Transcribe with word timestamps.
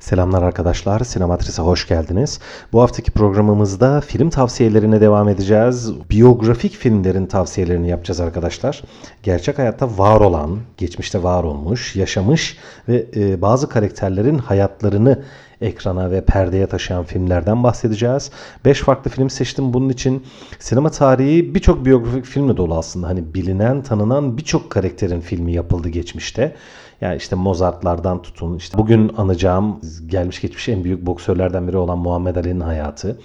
Selamlar 0.00 0.42
arkadaşlar, 0.42 1.00
Sinematris'e 1.00 1.62
hoş 1.62 1.88
geldiniz. 1.88 2.40
Bu 2.72 2.82
haftaki 2.82 3.10
programımızda 3.10 4.00
film 4.00 4.30
tavsiyelerine 4.30 5.00
devam 5.00 5.28
edeceğiz. 5.28 5.92
Biyografik 6.10 6.72
filmlerin 6.72 7.26
tavsiyelerini 7.26 7.88
yapacağız 7.88 8.20
arkadaşlar. 8.20 8.82
Gerçek 9.22 9.58
hayatta 9.58 9.98
var 9.98 10.20
olan, 10.20 10.58
geçmişte 10.76 11.22
var 11.22 11.44
olmuş, 11.44 11.96
yaşamış 11.96 12.56
ve 12.88 13.06
e, 13.16 13.42
bazı 13.42 13.68
karakterlerin 13.68 14.38
hayatlarını 14.38 15.22
ekrana 15.60 16.10
ve 16.10 16.24
perdeye 16.24 16.66
taşıyan 16.66 17.04
filmlerden 17.04 17.62
bahsedeceğiz. 17.62 18.30
5 18.64 18.80
farklı 18.80 19.10
film 19.10 19.30
seçtim 19.30 19.72
bunun 19.72 19.88
için. 19.88 20.24
Sinema 20.58 20.90
tarihi 20.90 21.54
birçok 21.54 21.84
biyografik 21.84 22.24
filmle 22.24 22.56
dolu 22.56 22.78
aslında. 22.78 23.08
Hani 23.08 23.34
bilinen, 23.34 23.82
tanınan 23.82 24.36
birçok 24.36 24.70
karakterin 24.70 25.20
filmi 25.20 25.52
yapıldı 25.52 25.88
geçmişte. 25.88 26.56
Yani 27.00 27.16
işte 27.16 27.36
Mozart'lardan 27.36 28.22
tutun. 28.22 28.56
İşte 28.56 28.78
bugün 28.78 29.12
anacağım 29.16 29.80
gelmiş 30.06 30.40
geçmiş 30.40 30.68
en 30.68 30.84
büyük 30.84 31.06
boksörlerden 31.06 31.68
biri 31.68 31.76
olan 31.76 31.98
Muhammed 31.98 32.36
Ali'nin 32.36 32.60
hayatı. 32.60 33.18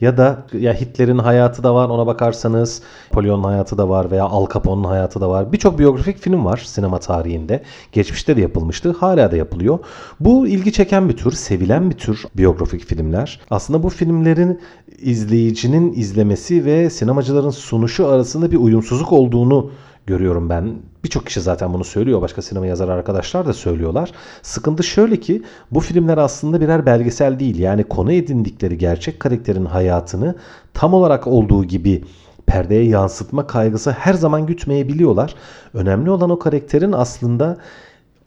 Ya 0.00 0.16
da 0.16 0.46
ya 0.52 0.74
Hitler'in 0.74 1.18
hayatı 1.18 1.62
da 1.62 1.74
var 1.74 1.88
ona 1.88 2.06
bakarsanız. 2.06 2.82
Napolyon'un 3.10 3.44
hayatı 3.44 3.78
da 3.78 3.88
var 3.88 4.10
veya 4.10 4.24
Al 4.24 4.46
Capone'un 4.54 4.84
hayatı 4.84 5.20
da 5.20 5.30
var. 5.30 5.52
Birçok 5.52 5.78
biyografik 5.78 6.18
film 6.18 6.44
var 6.44 6.56
sinema 6.66 6.98
tarihinde. 6.98 7.62
Geçmişte 7.92 8.36
de 8.36 8.40
yapılmıştı. 8.40 8.96
Hala 9.00 9.32
da 9.32 9.36
yapılıyor. 9.36 9.78
Bu 10.20 10.46
ilgi 10.46 10.72
çeken 10.72 11.08
bir 11.08 11.16
tür, 11.16 11.32
sevilen 11.32 11.90
bir 11.90 11.98
tür 11.98 12.24
biyografik 12.36 12.84
filmler. 12.84 13.40
Aslında 13.50 13.82
bu 13.82 13.88
filmlerin 13.88 14.60
izleyicinin 14.98 15.92
izlemesi 15.92 16.64
ve 16.64 16.90
sinemacıların 16.90 17.50
sunuşu 17.50 18.06
arasında 18.06 18.50
bir 18.50 18.56
uyumsuzluk 18.56 19.12
olduğunu 19.12 19.70
görüyorum 20.10 20.50
ben. 20.50 20.74
Birçok 21.04 21.26
kişi 21.26 21.40
zaten 21.40 21.72
bunu 21.72 21.84
söylüyor. 21.84 22.22
Başka 22.22 22.42
sinema 22.42 22.66
yazar 22.66 22.88
arkadaşlar 22.88 23.46
da 23.46 23.52
söylüyorlar. 23.52 24.12
Sıkıntı 24.42 24.82
şöyle 24.82 25.20
ki 25.20 25.42
bu 25.70 25.80
filmler 25.80 26.18
aslında 26.18 26.60
birer 26.60 26.86
belgesel 26.86 27.38
değil. 27.38 27.58
Yani 27.58 27.84
konu 27.84 28.12
edindikleri 28.12 28.78
gerçek 28.78 29.20
karakterin 29.20 29.64
hayatını 29.64 30.34
tam 30.74 30.94
olarak 30.94 31.26
olduğu 31.26 31.64
gibi 31.64 32.04
perdeye 32.46 32.84
yansıtma 32.84 33.46
kaygısı 33.46 33.90
her 33.90 34.14
zaman 34.14 34.46
gütmeyebiliyorlar. 34.46 35.34
Önemli 35.74 36.10
olan 36.10 36.30
o 36.30 36.38
karakterin 36.38 36.92
aslında 36.92 37.56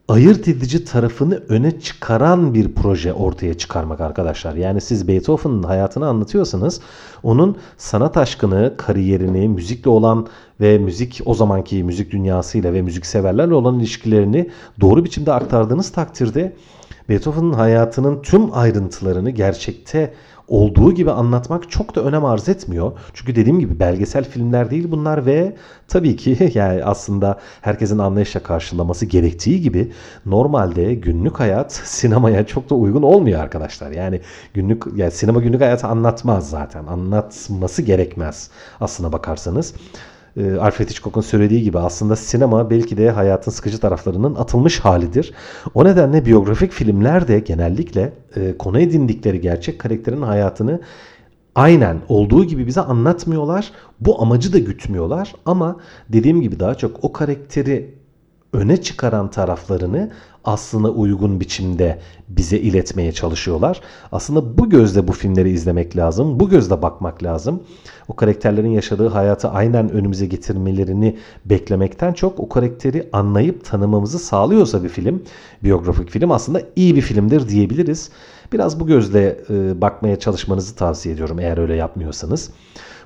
ayırt 0.08 0.48
edici 0.48 0.86
tarafını 0.86 1.44
öne 1.50 1.80
çıkaran 1.80 2.54
bir 2.54 2.76
proje 2.76 3.14
ortaya 3.14 3.54
çıkarmak 3.54 4.02
arkadaşlar. 4.02 4.56
Yani 4.56 4.82
siz 4.82 5.08
Beethoven'ın 5.08 5.64
hayatını 5.64 6.08
anlatıyorsanız 6.08 6.82
onun 7.24 7.58
sanat 7.78 8.18
aşkını, 8.18 8.74
kariyerini, 8.78 9.50
müzikle 9.50 9.90
olan 9.90 10.28
ve 10.62 10.78
müzik 10.78 11.22
o 11.26 11.34
zamanki 11.34 11.84
müzik 11.84 12.12
dünyasıyla 12.12 12.74
ve 12.74 12.82
müzik 12.82 13.06
severlerle 13.06 13.54
olan 13.54 13.80
ilişkilerini 13.80 14.50
doğru 14.82 15.06
biçimde 15.06 15.34
aktardığınız 15.34 15.92
takdirde 15.92 16.56
Beethoven'ın 17.10 17.54
hayatının 17.54 18.22
tüm 18.22 18.54
ayrıntılarını 18.54 19.30
gerçekte 19.30 20.14
olduğu 20.48 20.94
gibi 20.94 21.12
anlatmak 21.12 21.72
çok 21.72 21.96
da 21.96 22.02
önem 22.02 22.26
arz 22.26 22.50
etmiyor. 22.50 22.92
Çünkü 23.14 23.36
dediğim 23.36 23.60
gibi 23.60 23.80
belgesel 23.80 24.24
filmler 24.30 24.72
değil 24.72 24.92
bunlar 24.92 25.26
ve 25.26 25.56
tabii 25.88 26.16
ki 26.16 26.52
yani 26.54 26.84
aslında 26.84 27.40
herkesin 27.62 27.98
anlayışla 27.98 28.44
karşılaması 28.44 29.06
gerektiği 29.06 29.62
gibi 29.62 29.92
normalde 30.26 30.94
günlük 30.94 31.40
hayat 31.40 31.72
sinemaya 31.84 32.46
çok 32.46 32.70
da 32.70 32.76
uygun 32.76 33.02
olmuyor 33.02 33.40
arkadaşlar. 33.40 33.92
Yani 33.92 34.22
günlük 34.54 34.84
yani 34.96 35.12
sinema 35.12 35.40
günlük 35.40 35.62
hayatı 35.62 35.88
anlatmaz 35.88 36.50
zaten. 36.50 36.86
Anlatması 36.86 37.82
gerekmez 37.82 38.50
aslına 38.82 39.12
bakarsanız. 39.12 39.74
Ee, 40.38 40.56
Alfred 40.56 40.90
Hitchcock'un 40.90 41.22
söylediği 41.22 41.64
gibi 41.64 41.80
aslında 41.80 42.16
sinema 42.16 42.70
belki 42.70 42.98
de 42.98 43.10
hayatın 43.10 43.52
sıkıcı 43.52 43.80
taraflarının 43.80 44.36
atılmış 44.36 44.80
halidir. 44.80 45.34
O 45.74 45.86
nedenle 45.86 46.26
biyografik 46.26 46.72
filmler 46.72 47.28
de 47.28 47.40
genellikle 47.40 48.14
e, 48.36 48.58
konu 48.58 48.80
edindikleri 48.80 49.42
gerçek 49.42 49.80
karakterin 49.80 50.22
hayatını 50.22 50.82
aynen 51.56 52.02
olduğu 52.10 52.46
gibi 52.46 52.68
bize 52.68 52.82
anlatmıyorlar. 52.82 53.72
Bu 54.00 54.22
amacı 54.22 54.54
da 54.54 54.60
gütmüyorlar 54.60 55.36
ama 55.46 55.80
dediğim 56.10 56.42
gibi 56.42 56.60
daha 56.60 56.76
çok 56.76 57.04
o 57.04 57.12
karakteri 57.14 58.03
öne 58.54 58.82
çıkaran 58.82 59.32
taraflarını 59.32 60.12
aslına 60.44 60.90
uygun 60.90 61.40
biçimde 61.40 62.00
bize 62.30 62.58
iletmeye 62.58 63.12
çalışıyorlar. 63.12 63.82
Aslında 64.12 64.58
bu 64.58 64.70
gözle 64.70 65.08
bu 65.08 65.12
filmleri 65.12 65.50
izlemek 65.50 65.98
lazım. 65.98 66.40
Bu 66.40 66.50
gözle 66.50 66.82
bakmak 66.82 67.24
lazım. 67.24 67.64
O 68.08 68.16
karakterlerin 68.16 68.70
yaşadığı 68.70 69.08
hayatı 69.08 69.50
aynen 69.50 69.90
önümüze 69.90 70.26
getirmelerini 70.26 71.18
beklemekten 71.46 72.14
çok 72.14 72.40
o 72.40 72.50
karakteri 72.50 73.10
anlayıp 73.14 73.66
tanımamızı 73.66 74.20
sağlıyorsa 74.20 74.84
bir 74.84 74.90
film, 74.90 75.24
biyografik 75.64 76.10
film 76.10 76.32
aslında 76.32 76.62
iyi 76.76 76.96
bir 76.96 77.02
filmdir 77.02 77.50
diyebiliriz. 77.50 78.10
Biraz 78.54 78.80
bu 78.80 78.88
gözle 78.88 79.38
e, 79.50 79.82
bakmaya 79.82 80.20
çalışmanızı 80.20 80.76
tavsiye 80.76 81.16
ediyorum 81.16 81.40
eğer 81.40 81.58
öyle 81.58 81.76
yapmıyorsanız. 81.76 82.50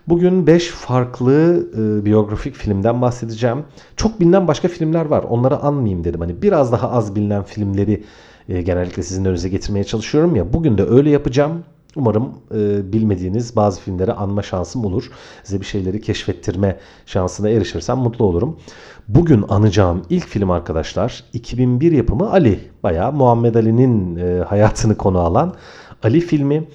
Bugün 0.07 0.47
5 0.47 0.67
farklı 0.67 1.67
e, 1.77 2.05
biyografik 2.05 2.55
filmden 2.55 3.01
bahsedeceğim. 3.01 3.63
Çok 3.95 4.19
bilinen 4.19 4.47
başka 4.47 4.67
filmler 4.67 5.05
var. 5.05 5.23
Onları 5.23 5.57
anmayayım 5.57 6.03
dedim. 6.03 6.19
Hani 6.19 6.41
biraz 6.41 6.71
daha 6.71 6.91
az 6.91 7.15
bilinen 7.15 7.43
filmleri 7.43 8.03
e, 8.49 8.61
genellikle 8.61 9.03
sizin 9.03 9.25
önünüze 9.25 9.49
getirmeye 9.49 9.83
çalışıyorum 9.83 10.35
ya. 10.35 10.53
Bugün 10.53 10.77
de 10.77 10.83
öyle 10.83 11.09
yapacağım. 11.09 11.63
Umarım 11.95 12.29
e, 12.55 12.93
bilmediğiniz 12.93 13.55
bazı 13.55 13.81
filmleri 13.81 14.13
anma 14.13 14.41
şansım 14.41 14.85
olur. 14.85 15.11
Size 15.43 15.59
bir 15.61 15.65
şeyleri 15.65 16.01
keşfettirme 16.01 16.77
şansına 17.05 17.49
erişirsem 17.49 17.97
mutlu 17.97 18.25
olurum. 18.25 18.59
Bugün 19.07 19.45
anacağım 19.49 20.01
ilk 20.09 20.27
film 20.27 20.51
arkadaşlar 20.51 21.23
2001 21.33 21.91
yapımı 21.91 22.31
Ali. 22.31 22.59
Bayağı 22.83 23.13
Muhammed 23.13 23.55
Ali'nin 23.55 24.15
e, 24.15 24.43
hayatını 24.43 24.97
konu 24.97 25.19
alan 25.19 25.55
Ali 26.03 26.19
filmi. 26.19 26.67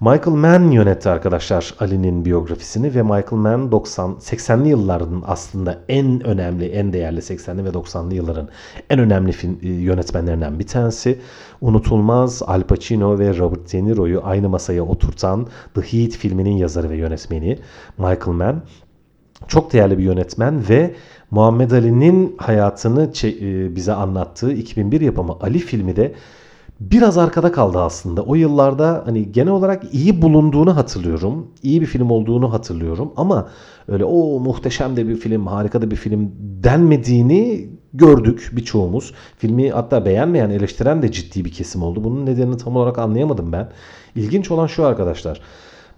Michael 0.00 0.36
Mann 0.36 0.70
yönetti 0.70 1.08
arkadaşlar 1.08 1.74
Ali'nin 1.80 2.24
biyografisini 2.24 2.94
ve 2.94 3.02
Michael 3.02 3.32
Mann 3.32 3.72
90 3.72 4.10
80'li 4.10 4.68
yılların 4.68 5.22
aslında 5.26 5.78
en 5.88 6.26
önemli, 6.26 6.66
en 6.66 6.92
değerli 6.92 7.20
80'li 7.20 7.64
ve 7.64 7.68
90'lı 7.68 8.14
yılların 8.14 8.48
en 8.90 8.98
önemli 8.98 9.32
film, 9.32 9.58
e, 9.62 9.68
yönetmenlerinden 9.68 10.58
bir 10.58 10.66
tanesi. 10.66 11.18
Unutulmaz 11.60 12.42
Al 12.46 12.62
Pacino 12.62 13.18
ve 13.18 13.38
Robert 13.38 13.72
De 13.72 13.84
Niro'yu 13.84 14.20
aynı 14.24 14.48
masaya 14.48 14.82
oturtan 14.82 15.46
The 15.74 15.80
Heat 15.80 16.12
filminin 16.12 16.56
yazarı 16.56 16.90
ve 16.90 16.96
yönetmeni 16.96 17.58
Michael 17.98 18.36
Mann. 18.36 18.62
Çok 19.48 19.72
değerli 19.72 19.98
bir 19.98 20.04
yönetmen 20.04 20.68
ve 20.68 20.94
Muhammed 21.30 21.70
Ali'nin 21.70 22.36
hayatını 22.38 23.12
e, 23.24 23.76
bize 23.76 23.92
anlattığı 23.92 24.52
2001 24.52 25.00
yapımı 25.00 25.36
Ali 25.40 25.58
filmi 25.58 25.96
de 25.96 26.14
biraz 26.80 27.18
arkada 27.18 27.52
kaldı 27.52 27.80
aslında. 27.80 28.22
O 28.22 28.34
yıllarda 28.34 29.02
hani 29.06 29.32
genel 29.32 29.52
olarak 29.52 29.94
iyi 29.94 30.22
bulunduğunu 30.22 30.76
hatırlıyorum. 30.76 31.46
İyi 31.62 31.80
bir 31.80 31.86
film 31.86 32.10
olduğunu 32.10 32.52
hatırlıyorum 32.52 33.12
ama 33.16 33.48
öyle 33.88 34.04
o 34.04 34.40
muhteşem 34.40 34.96
de 34.96 35.08
bir 35.08 35.16
film, 35.16 35.46
harika 35.46 35.82
da 35.82 35.90
bir 35.90 35.96
film 35.96 36.32
denmediğini 36.38 37.68
gördük 37.94 38.50
birçoğumuz. 38.52 39.14
Filmi 39.38 39.70
hatta 39.70 40.04
beğenmeyen, 40.04 40.50
eleştiren 40.50 41.02
de 41.02 41.12
ciddi 41.12 41.44
bir 41.44 41.52
kesim 41.52 41.82
oldu. 41.82 42.04
Bunun 42.04 42.26
nedenini 42.26 42.56
tam 42.56 42.76
olarak 42.76 42.98
anlayamadım 42.98 43.52
ben. 43.52 43.68
İlginç 44.14 44.50
olan 44.50 44.66
şu 44.66 44.86
arkadaşlar. 44.86 45.40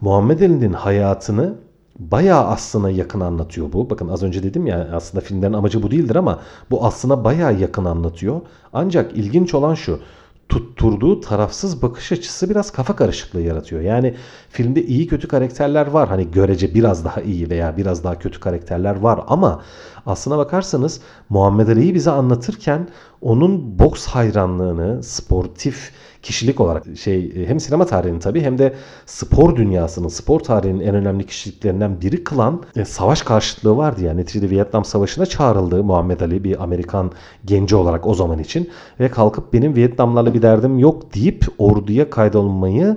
Muhammed 0.01 0.41
Ali'nin 0.41 0.73
hayatını 0.73 1.55
bayağı 1.99 2.45
aslına 2.45 2.91
yakın 2.91 3.21
anlatıyor 3.21 3.73
bu. 3.73 3.91
Bakın 3.91 4.09
az 4.09 4.23
önce 4.23 4.43
dedim 4.43 4.67
ya 4.67 4.89
aslında 4.93 5.25
filmlerin 5.25 5.53
amacı 5.53 5.83
bu 5.83 5.91
değildir 5.91 6.17
ama 6.17 6.39
bu 6.71 6.85
aslına 6.85 7.25
bayağı 7.25 7.61
yakın 7.61 7.85
anlatıyor. 7.85 8.41
Ancak 8.73 9.17
ilginç 9.17 9.55
olan 9.55 9.75
şu 9.75 10.01
tutturduğu 10.51 11.21
tarafsız 11.21 11.83
bakış 11.83 12.13
açısı 12.13 12.51
biraz 12.51 12.71
kafa 12.73 12.97
karışıklığı 12.97 13.41
yaratıyor. 13.41 13.83
Yani 13.83 14.15
filmde 14.49 14.83
iyi 14.83 15.07
kötü 15.07 15.29
karakterler 15.29 15.87
var. 15.87 16.09
Hani 16.09 16.31
görece 16.31 16.75
biraz 16.75 17.05
daha 17.05 17.21
iyi 17.21 17.51
veya 17.51 17.77
biraz 17.77 18.05
daha 18.05 18.19
kötü 18.19 18.41
karakterler 18.41 18.97
var 18.97 19.21
ama 19.27 19.63
aslına 20.07 20.39
bakarsanız 20.39 21.01
Muhammed 21.29 21.69
Ali'yi 21.69 21.95
bize 21.95 22.11
anlatırken 22.11 22.89
onun 23.21 23.79
boks 23.79 24.07
hayranlığını, 24.07 25.03
sportif 25.03 25.93
kişilik 26.23 26.61
olarak 26.61 26.85
şey 26.97 27.47
hem 27.47 27.61
sinema 27.61 27.87
tarihinin 27.87 28.19
tabii 28.19 28.41
hem 28.41 28.59
de 28.59 28.75
spor 29.07 29.57
dünyasının, 29.57 30.09
spor 30.09 30.41
tarihinin 30.41 30.81
en 30.81 30.95
önemli 30.95 31.27
kişiliklerinden 31.27 32.01
biri 32.01 32.25
kılan 32.25 32.63
e, 32.77 32.85
savaş 32.85 33.23
karşıtlığı 33.23 33.77
vardı. 33.77 34.05
Yani 34.05 34.21
neticede 34.21 34.51
Vietnam 34.51 34.85
Savaşı'na 34.85 35.27
çağrıldı 35.27 35.85
Muhammed 35.85 36.21
Ali 36.21 36.45
bir 36.45 36.63
Amerikan 36.63 37.13
genci 37.45 37.77
olarak 37.77 38.07
o 38.07 38.15
zaman 38.15 38.39
için 38.39 38.71
ve 39.01 39.09
kalkıp 39.09 39.53
benim 39.53 39.77
Vietnamlarla 39.77 40.35
bir 40.35 40.43
derdim 40.43 40.79
yok 40.79 41.15
deyip 41.15 41.45
orduya 41.59 42.11
kaydolmayı 42.11 42.97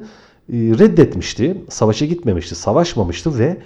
e, 0.50 0.56
reddetmişti. 0.56 1.64
Savaşa 1.70 2.06
gitmemişti, 2.06 2.56
savaşmamıştı 2.56 3.40
ve 3.40 3.58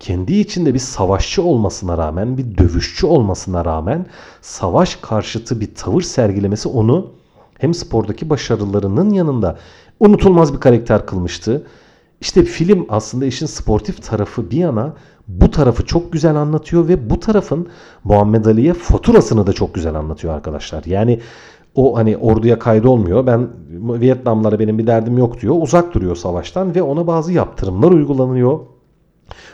kendi 0.00 0.34
içinde 0.34 0.74
bir 0.74 0.78
savaşçı 0.78 1.42
olmasına 1.42 1.98
rağmen, 1.98 2.38
bir 2.38 2.58
dövüşçü 2.58 3.06
olmasına 3.06 3.64
rağmen 3.64 4.06
savaş 4.40 4.96
karşıtı 4.96 5.60
bir 5.60 5.74
tavır 5.74 6.02
sergilemesi 6.02 6.68
onu 6.68 7.21
hem 7.62 7.74
spordaki 7.74 8.30
başarılarının 8.30 9.10
yanında 9.10 9.58
unutulmaz 10.00 10.54
bir 10.54 10.60
karakter 10.60 11.06
kılmıştı. 11.06 11.66
İşte 12.20 12.44
film 12.44 12.86
aslında 12.88 13.24
işin 13.24 13.46
sportif 13.46 14.02
tarafı 14.02 14.50
bir 14.50 14.56
yana 14.56 14.94
bu 15.28 15.50
tarafı 15.50 15.86
çok 15.86 16.12
güzel 16.12 16.36
anlatıyor 16.36 16.88
ve 16.88 17.10
bu 17.10 17.20
tarafın 17.20 17.68
Muhammed 18.04 18.44
Ali'ye 18.44 18.74
faturasını 18.74 19.46
da 19.46 19.52
çok 19.52 19.74
güzel 19.74 19.94
anlatıyor 19.94 20.34
arkadaşlar. 20.34 20.84
Yani 20.84 21.20
o 21.74 21.96
hani 21.96 22.16
orduya 22.16 22.58
kaydolmuyor. 22.58 23.26
Ben 23.26 23.48
Vietnamlara 24.00 24.58
benim 24.58 24.78
bir 24.78 24.86
derdim 24.86 25.18
yok 25.18 25.40
diyor. 25.40 25.54
Uzak 25.60 25.94
duruyor 25.94 26.16
savaştan 26.16 26.74
ve 26.74 26.82
ona 26.82 27.06
bazı 27.06 27.32
yaptırımlar 27.32 27.90
uygulanıyor. 27.90 28.58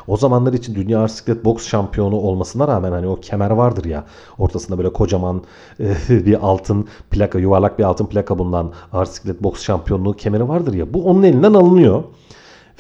O 0.06 0.16
zamanlar 0.16 0.52
için 0.52 0.74
dünya 0.74 1.00
ağır 1.00 1.44
boks 1.44 1.66
şampiyonu 1.66 2.16
olmasına 2.16 2.68
rağmen 2.68 2.92
hani 2.92 3.06
o 3.06 3.20
kemer 3.20 3.50
vardır 3.50 3.84
ya 3.84 4.04
ortasında 4.38 4.78
böyle 4.78 4.92
kocaman 4.92 5.42
e, 5.80 5.94
bir 6.26 6.46
altın 6.46 6.88
plaka 7.10 7.38
yuvarlak 7.38 7.78
bir 7.78 7.84
altın 7.84 8.06
plaka 8.06 8.38
bulunan 8.38 8.72
ağır 8.92 9.08
boks 9.40 9.62
şampiyonluğu 9.62 10.12
kemeri 10.12 10.48
vardır 10.48 10.74
ya 10.74 10.94
bu 10.94 11.04
onun 11.04 11.22
elinden 11.22 11.54
alınıyor. 11.54 12.04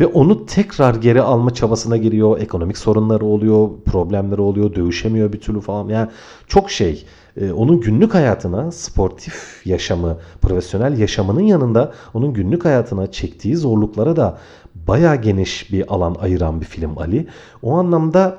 Ve 0.00 0.06
onu 0.06 0.46
tekrar 0.46 0.94
geri 0.94 1.22
alma 1.22 1.54
çabasına 1.54 1.96
giriyor. 1.96 2.40
Ekonomik 2.40 2.78
sorunları 2.78 3.24
oluyor, 3.24 3.68
problemleri 3.84 4.40
oluyor, 4.40 4.74
dövüşemiyor 4.74 5.32
bir 5.32 5.40
türlü 5.40 5.60
falan. 5.60 5.88
Yani 5.88 6.08
çok 6.46 6.70
şey. 6.70 7.04
E, 7.40 7.52
onun 7.52 7.80
günlük 7.80 8.14
hayatına, 8.14 8.72
sportif 8.72 9.62
yaşamı, 9.64 10.16
profesyonel 10.42 10.98
yaşamının 10.98 11.40
yanında 11.40 11.92
onun 12.14 12.32
günlük 12.32 12.64
hayatına 12.64 13.10
çektiği 13.10 13.56
zorluklara 13.56 14.16
da 14.16 14.38
bayağı 14.88 15.16
geniş 15.16 15.72
bir 15.72 15.94
alan 15.94 16.16
ayıran 16.20 16.60
bir 16.60 16.66
film 16.66 16.98
Ali. 16.98 17.26
O 17.62 17.74
anlamda 17.74 18.38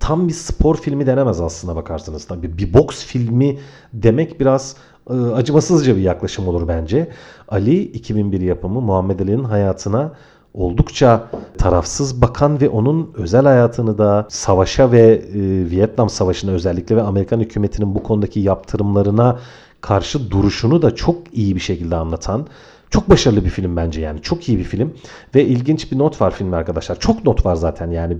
tam 0.00 0.28
bir 0.28 0.32
spor 0.32 0.76
filmi 0.76 1.06
denemez 1.06 1.40
aslında 1.40 1.76
bakarsanız. 1.76 2.26
Tabii 2.26 2.58
bir 2.58 2.74
boks 2.74 3.04
filmi 3.04 3.58
demek 3.92 4.40
biraz 4.40 4.76
e, 5.10 5.14
acımasızca 5.14 5.96
bir 5.96 6.00
yaklaşım 6.00 6.48
olur 6.48 6.68
bence. 6.68 7.10
Ali 7.48 7.82
2001 7.82 8.40
yapımı 8.40 8.80
Muhammed 8.80 9.20
Ali'nin 9.20 9.44
hayatına 9.44 10.12
oldukça 10.54 11.30
tarafsız 11.58 12.22
bakan 12.22 12.60
ve 12.60 12.68
onun 12.68 13.10
özel 13.14 13.44
hayatını 13.44 13.98
da 13.98 14.26
savaşa 14.30 14.92
ve 14.92 15.00
e, 15.00 15.70
Vietnam 15.70 16.10
Savaşı'na 16.10 16.50
özellikle 16.50 16.96
ve 16.96 17.02
Amerikan 17.02 17.40
hükümetinin 17.40 17.94
bu 17.94 18.02
konudaki 18.02 18.40
yaptırımlarına 18.40 19.38
karşı 19.80 20.30
duruşunu 20.30 20.82
da 20.82 20.94
çok 20.94 21.16
iyi 21.32 21.54
bir 21.54 21.60
şekilde 21.60 21.96
anlatan 21.96 22.46
çok 22.90 23.10
başarılı 23.10 23.44
bir 23.44 23.50
film 23.50 23.76
bence 23.76 24.00
yani. 24.00 24.22
Çok 24.22 24.48
iyi 24.48 24.58
bir 24.58 24.64
film. 24.64 24.94
Ve 25.34 25.44
ilginç 25.44 25.92
bir 25.92 25.98
not 25.98 26.20
var 26.20 26.30
filmde 26.30 26.56
arkadaşlar. 26.56 27.00
Çok 27.00 27.24
not 27.24 27.46
var 27.46 27.54
zaten 27.54 27.90
yani. 27.90 28.16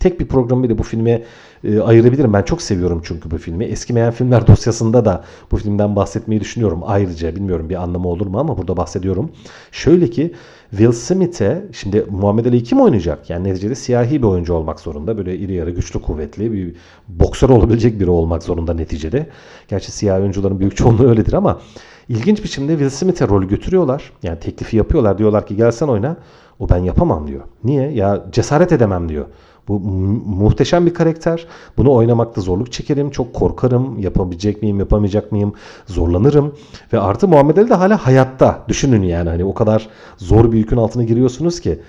Tek 0.00 0.20
bir 0.20 0.26
program 0.26 0.62
bile 0.62 0.78
bu 0.78 0.82
filme 0.82 1.22
e, 1.64 1.80
ayırabilirim. 1.80 2.32
Ben 2.32 2.42
çok 2.42 2.62
seviyorum 2.62 3.02
çünkü 3.04 3.30
bu 3.30 3.38
filmi. 3.38 3.64
Eskimeyen 3.64 4.10
filmler 4.10 4.46
dosyasında 4.46 5.04
da 5.04 5.24
bu 5.50 5.56
filmden 5.56 5.96
bahsetmeyi 5.96 6.40
düşünüyorum. 6.40 6.80
Ayrıca 6.86 7.36
bilmiyorum 7.36 7.68
bir 7.70 7.82
anlamı 7.82 8.08
olur 8.08 8.26
mu 8.26 8.38
ama 8.38 8.58
burada 8.58 8.76
bahsediyorum. 8.76 9.30
Şöyle 9.72 10.10
ki 10.10 10.34
Will 10.70 10.92
Smith'e 10.92 11.64
şimdi 11.72 12.06
Muhammed 12.10 12.46
Ali 12.46 12.62
kim 12.62 12.80
oynayacak? 12.80 13.30
Yani 13.30 13.48
neticede 13.48 13.74
siyahi 13.74 14.22
bir 14.22 14.26
oyuncu 14.26 14.54
olmak 14.54 14.80
zorunda. 14.80 15.18
Böyle 15.18 15.36
iri 15.36 15.52
yarı 15.52 15.70
güçlü 15.70 16.02
kuvvetli 16.02 16.52
bir 16.52 16.74
boksör 17.08 17.48
olabilecek 17.56 18.00
biri 18.00 18.10
olmak 18.10 18.42
zorunda 18.42 18.74
neticede. 18.74 19.26
Gerçi 19.68 19.92
siyahi 19.92 20.20
oyuncuların 20.20 20.60
büyük 20.60 20.76
çoğunluğu 20.76 21.08
öyledir 21.08 21.32
ama 21.32 21.60
İlginç 22.08 22.44
biçimde 22.44 22.72
Will 22.72 22.90
Smith'e 22.90 23.28
rolü 23.28 23.48
götürüyorlar. 23.48 24.12
Yani 24.22 24.40
teklifi 24.40 24.76
yapıyorlar. 24.76 25.18
Diyorlar 25.18 25.46
ki 25.46 25.56
gelsen 25.56 25.88
oyna. 25.88 26.16
O 26.58 26.68
ben 26.68 26.78
yapamam 26.78 27.26
diyor. 27.26 27.42
Niye? 27.64 27.90
Ya 27.92 28.24
cesaret 28.32 28.72
edemem 28.72 29.08
diyor. 29.08 29.26
Bu 29.68 29.80
muhteşem 30.26 30.86
bir 30.86 30.94
karakter. 30.94 31.46
Bunu 31.76 31.92
oynamakta 31.92 32.40
zorluk 32.40 32.72
çekerim. 32.72 33.10
Çok 33.10 33.34
korkarım. 33.34 33.98
Yapabilecek 33.98 34.62
miyim, 34.62 34.78
yapamayacak 34.78 35.32
mıyım? 35.32 35.52
Zorlanırım. 35.86 36.54
Ve 36.92 37.00
artı 37.00 37.28
Muhammed 37.28 37.56
Ali 37.56 37.70
de 37.70 37.74
hala 37.74 38.06
hayatta. 38.06 38.64
Düşünün 38.68 39.02
yani 39.02 39.28
hani 39.28 39.44
o 39.44 39.54
kadar 39.54 39.88
zor 40.16 40.52
bir 40.52 40.58
yükün 40.58 40.76
altına 40.76 41.04
giriyorsunuz 41.04 41.60
ki. 41.60 41.80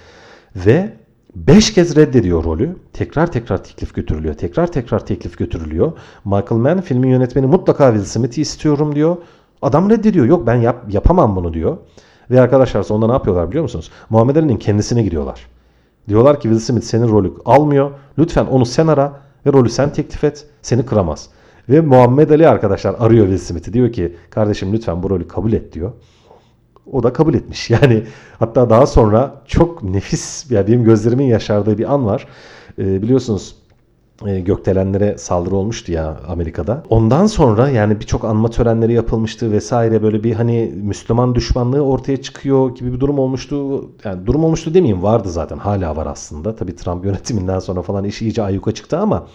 Ve 0.55 0.93
beş 1.35 1.73
kez 1.73 1.95
reddediyor 1.95 2.43
rolü. 2.43 2.75
Tekrar 2.93 3.31
tekrar 3.31 3.63
teklif 3.63 3.95
götürülüyor. 3.95 4.33
Tekrar 4.33 4.71
tekrar 4.71 5.05
teklif 5.05 5.37
götürülüyor. 5.37 5.91
Michael 6.25 6.61
Mann 6.61 6.81
filmin 6.81 7.09
yönetmeni 7.09 7.45
mutlaka 7.45 7.87
Will 7.87 8.05
Smith'i 8.05 8.41
istiyorum 8.41 8.95
diyor. 8.95 9.17
Adam 9.61 9.89
reddediyor. 9.89 10.25
Yok 10.25 10.47
ben 10.47 10.55
yap, 10.55 10.85
yapamam 10.89 11.35
bunu 11.35 11.53
diyor. 11.53 11.77
Ve 12.31 12.41
arkadaşlar 12.41 12.83
sonunda 12.83 13.07
ne 13.07 13.13
yapıyorlar 13.13 13.49
biliyor 13.49 13.63
musunuz? 13.63 13.91
Muhammed 14.09 14.35
Ali'nin 14.35 14.57
kendisine 14.57 15.03
gidiyorlar. 15.03 15.47
Diyorlar 16.07 16.39
ki 16.39 16.41
Will 16.41 16.59
Smith 16.59 16.85
senin 16.85 17.07
rolü 17.07 17.33
almıyor. 17.45 17.91
Lütfen 18.17 18.45
onu 18.45 18.65
sen 18.65 18.87
ara 18.87 19.19
ve 19.45 19.53
rolü 19.53 19.69
sen 19.69 19.93
teklif 19.93 20.23
et. 20.23 20.47
Seni 20.61 20.85
kıramaz. 20.85 21.29
Ve 21.69 21.81
Muhammed 21.81 22.29
Ali 22.29 22.47
arkadaşlar 22.47 22.95
arıyor 22.99 23.25
Will 23.25 23.45
Smith'i. 23.45 23.73
Diyor 23.73 23.91
ki 23.91 24.15
kardeşim 24.29 24.73
lütfen 24.73 25.03
bu 25.03 25.09
rolü 25.09 25.27
kabul 25.27 25.53
et 25.53 25.73
diyor. 25.73 25.91
O 26.91 27.03
da 27.03 27.13
kabul 27.13 27.33
etmiş. 27.33 27.69
Yani 27.81 28.03
hatta 28.39 28.69
daha 28.69 28.87
sonra 28.87 29.41
çok 29.45 29.83
nefis 29.83 30.51
yani 30.51 30.67
benim 30.67 30.83
gözlerimin 30.83 31.25
yaşardığı 31.25 31.77
bir 31.77 31.93
an 31.93 32.05
var. 32.05 32.27
Ee, 32.79 33.01
biliyorsunuz 33.01 33.55
e, 34.25 34.39
gökdelenlere 34.39 35.17
saldırı 35.17 35.55
olmuştu 35.55 35.91
ya 35.91 36.17
Amerika'da. 36.27 36.83
Ondan 36.89 37.25
sonra 37.25 37.69
yani 37.69 37.99
birçok 37.99 38.25
anma 38.25 38.49
törenleri 38.49 38.93
yapılmıştı 38.93 39.51
vesaire 39.51 40.03
böyle 40.03 40.23
bir 40.23 40.33
hani 40.33 40.73
Müslüman 40.75 41.35
düşmanlığı 41.35 41.81
ortaya 41.81 42.21
çıkıyor 42.21 42.75
gibi 42.75 42.93
bir 42.93 42.99
durum 42.99 43.19
olmuştu. 43.19 43.85
Yani 44.03 44.25
durum 44.25 44.43
olmuştu 44.43 44.73
demeyeyim 44.73 45.03
vardı 45.03 45.29
zaten 45.29 45.57
hala 45.57 45.95
var 45.95 46.05
aslında. 46.05 46.55
Tabii 46.55 46.75
Trump 46.75 47.05
yönetiminden 47.05 47.59
sonra 47.59 47.81
falan 47.81 48.03
iş 48.03 48.21
iyice 48.21 48.43
ayyuka 48.43 48.71
çıktı 48.71 48.99
ama 48.99 49.27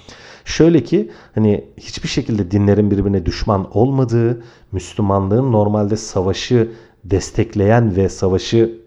şöyle 0.45 0.85
ki 0.85 1.11
hani 1.35 1.65
hiçbir 1.77 2.09
şekilde 2.09 2.51
dinlerin 2.51 2.91
birbirine 2.91 3.27
düşman 3.27 3.77
olmadığı, 3.77 4.43
Müslümanlığın 4.73 5.53
normalde 5.53 5.97
savaşı 5.97 6.73
destekleyen 7.05 7.97
ve 7.97 8.09
savaşı 8.09 8.82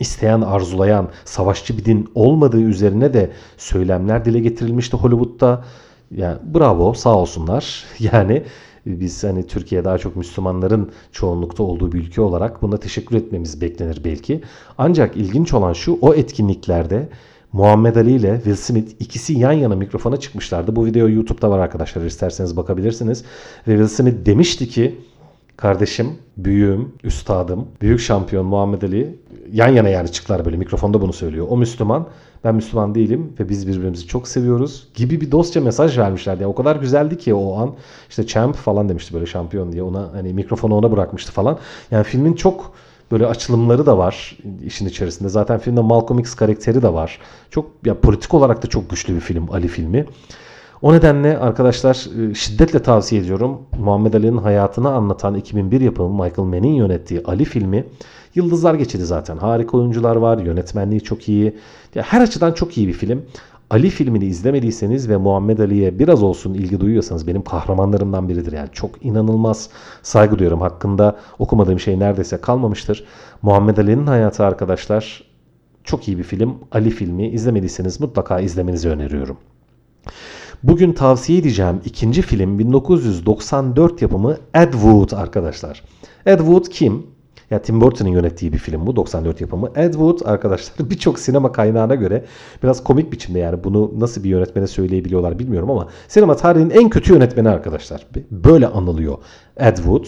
isteyen, 0.00 0.40
arzulayan, 0.40 1.08
savaşçı 1.24 1.78
bir 1.78 1.84
din 1.84 2.10
olmadığı 2.14 2.60
üzerine 2.60 3.14
de 3.14 3.30
söylemler 3.56 4.24
dile 4.24 4.40
getirilmişti 4.40 4.96
Hollywood'da. 4.96 5.64
Yani 6.10 6.38
bravo, 6.54 6.94
sağ 6.94 7.16
olsunlar. 7.16 7.84
Yani 8.00 8.42
biz 8.86 9.24
hani 9.24 9.46
Türkiye 9.46 9.84
daha 9.84 9.98
çok 9.98 10.16
Müslümanların 10.16 10.90
çoğunlukta 11.12 11.62
olduğu 11.62 11.92
bir 11.92 11.98
ülke 11.98 12.20
olarak 12.20 12.62
buna 12.62 12.76
teşekkür 12.76 13.16
etmemiz 13.16 13.60
beklenir 13.60 14.00
belki. 14.04 14.42
Ancak 14.78 15.16
ilginç 15.16 15.54
olan 15.54 15.72
şu 15.72 15.98
o 16.00 16.14
etkinliklerde 16.14 17.08
Muhammed 17.52 17.96
Ali 17.96 18.10
ile 18.10 18.34
Will 18.36 18.56
Smith 18.56 18.92
ikisi 19.00 19.32
yan 19.38 19.52
yana 19.52 19.76
mikrofona 19.76 20.16
çıkmışlardı. 20.16 20.76
Bu 20.76 20.86
video 20.86 21.08
YouTube'da 21.08 21.50
var 21.50 21.58
arkadaşlar 21.58 22.04
isterseniz 22.04 22.56
bakabilirsiniz. 22.56 23.24
Ve 23.68 23.72
Will 23.72 23.88
Smith 23.88 24.26
demişti 24.26 24.68
ki 24.68 25.00
kardeşim, 25.56 26.08
büyüğüm, 26.36 26.92
üstadım, 27.04 27.68
büyük 27.80 28.00
şampiyon 28.00 28.46
Muhammed 28.46 28.82
Ali 28.82 29.19
yan 29.52 29.68
yana 29.68 29.88
yani 29.88 30.12
çıktılar 30.12 30.44
böyle 30.44 30.56
mikrofonda 30.56 31.00
bunu 31.00 31.12
söylüyor. 31.12 31.46
O 31.50 31.56
Müslüman, 31.56 32.06
ben 32.44 32.54
Müslüman 32.54 32.94
değilim 32.94 33.32
ve 33.40 33.48
biz 33.48 33.68
birbirimizi 33.68 34.06
çok 34.06 34.28
seviyoruz 34.28 34.88
gibi 34.94 35.20
bir 35.20 35.30
dostça 35.30 35.60
mesaj 35.60 35.98
vermişlerdi. 35.98 36.42
Yani 36.42 36.52
o 36.52 36.54
kadar 36.54 36.76
güzeldi 36.76 37.18
ki 37.18 37.34
o 37.34 37.56
an 37.58 37.74
işte 38.08 38.26
champ 38.26 38.56
falan 38.56 38.88
demişti 38.88 39.14
böyle 39.14 39.26
şampiyon 39.26 39.72
diye 39.72 39.82
ona 39.82 40.12
hani 40.12 40.32
mikrofonu 40.34 40.74
ona 40.74 40.92
bırakmıştı 40.92 41.32
falan. 41.32 41.58
Yani 41.90 42.04
filmin 42.04 42.32
çok 42.32 42.72
böyle 43.10 43.26
açılımları 43.26 43.86
da 43.86 43.98
var 43.98 44.36
işin 44.64 44.86
içerisinde. 44.86 45.28
Zaten 45.28 45.58
filmde 45.58 45.80
Malcolm 45.80 46.18
X 46.18 46.34
karakteri 46.34 46.82
de 46.82 46.92
var. 46.92 47.18
Çok 47.50 47.70
ya 47.84 48.00
politik 48.00 48.34
olarak 48.34 48.62
da 48.62 48.66
çok 48.66 48.90
güçlü 48.90 49.14
bir 49.14 49.20
film 49.20 49.50
Ali 49.50 49.68
filmi. 49.68 50.06
O 50.82 50.92
nedenle 50.92 51.38
arkadaşlar 51.38 52.08
e, 52.30 52.34
şiddetle 52.34 52.82
tavsiye 52.82 53.20
ediyorum. 53.20 53.60
Muhammed 53.78 54.14
Ali'nin 54.14 54.36
hayatını 54.36 54.90
anlatan 54.90 55.34
2001 55.34 55.80
yapımı 55.80 56.24
Michael 56.24 56.48
Mann'in 56.48 56.74
yönettiği 56.74 57.22
Ali 57.24 57.44
filmi 57.44 57.84
yıldızlar 58.34 58.74
geçidi 58.74 59.04
zaten. 59.04 59.36
Harika 59.36 59.76
oyuncular 59.76 60.16
var, 60.16 60.38
yönetmenliği 60.38 61.00
çok 61.00 61.28
iyi. 61.28 61.56
Her 61.94 62.20
açıdan 62.20 62.52
çok 62.52 62.78
iyi 62.78 62.88
bir 62.88 62.92
film. 62.92 63.22
Ali 63.70 63.90
filmini 63.90 64.24
izlemediyseniz 64.24 65.08
ve 65.08 65.16
Muhammed 65.16 65.58
Ali'ye 65.58 65.98
biraz 65.98 66.22
olsun 66.22 66.54
ilgi 66.54 66.80
duyuyorsanız 66.80 67.26
benim 67.26 67.42
kahramanlarımdan 67.42 68.28
biridir. 68.28 68.52
Yani 68.52 68.68
çok 68.72 69.04
inanılmaz 69.04 69.70
saygı 70.02 70.38
duyuyorum. 70.38 70.60
Hakkında 70.60 71.16
okumadığım 71.38 71.80
şey 71.80 71.98
neredeyse 71.98 72.40
kalmamıştır. 72.40 73.04
Muhammed 73.42 73.76
Ali'nin 73.76 74.06
hayatı 74.06 74.44
arkadaşlar 74.44 75.24
çok 75.84 76.08
iyi 76.08 76.18
bir 76.18 76.22
film. 76.22 76.54
Ali 76.72 76.90
filmi 76.90 77.28
izlemediyseniz 77.28 78.00
mutlaka 78.00 78.40
izlemenizi 78.40 78.88
öneriyorum. 78.88 79.36
Bugün 80.62 80.92
tavsiye 80.92 81.38
edeceğim 81.38 81.80
ikinci 81.84 82.22
film 82.22 82.58
1994 82.58 84.02
yapımı 84.02 84.36
Ed 84.54 84.72
Wood 84.72 85.10
arkadaşlar. 85.10 85.82
Ed 86.26 86.38
Wood 86.38 86.64
kim? 86.70 87.06
Ya 87.50 87.62
Tim 87.62 87.80
Burton'ın 87.80 88.08
yönettiği 88.08 88.52
bir 88.52 88.58
film 88.58 88.86
bu 88.86 88.96
94 88.96 89.40
yapımı. 89.40 89.70
Ed 89.74 89.92
Wood 89.92 90.20
arkadaşlar 90.24 90.90
birçok 90.90 91.18
sinema 91.18 91.52
kaynağına 91.52 91.94
göre 91.94 92.24
biraz 92.62 92.84
komik 92.84 93.12
biçimde 93.12 93.38
yani 93.38 93.64
bunu 93.64 93.92
nasıl 93.98 94.24
bir 94.24 94.28
yönetmene 94.28 94.66
söyleyebiliyorlar 94.66 95.38
bilmiyorum 95.38 95.70
ama 95.70 95.88
sinema 96.08 96.36
tarihinin 96.36 96.70
en 96.70 96.90
kötü 96.90 97.12
yönetmeni 97.12 97.48
arkadaşlar. 97.48 98.06
Böyle 98.30 98.66
anılıyor 98.66 99.18
Ed 99.56 99.76
Wood. 99.76 100.04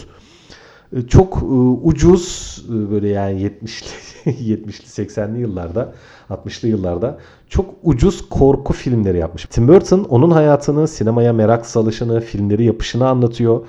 Ee, 0.97 1.03
çok 1.03 1.43
e, 1.43 1.45
ucuz 1.83 2.57
e, 2.69 2.91
böyle 2.91 3.09
yani 3.09 3.43
70'li 3.43 4.31
70'li 4.31 5.07
80'li 5.07 5.41
yıllarda 5.41 5.93
60'lı 6.31 6.69
yıllarda 6.69 7.19
çok 7.49 7.75
ucuz 7.83 8.29
korku 8.29 8.73
filmleri 8.73 9.19
yapmış. 9.19 9.45
Tim 9.45 9.69
Burton 9.69 10.05
onun 10.05 10.31
hayatını, 10.31 10.89
sinemaya 10.89 11.33
merak 11.33 11.67
salışını, 11.67 12.21
filmleri 12.21 12.65
yapışını 12.65 13.09
anlatıyor. 13.09 13.67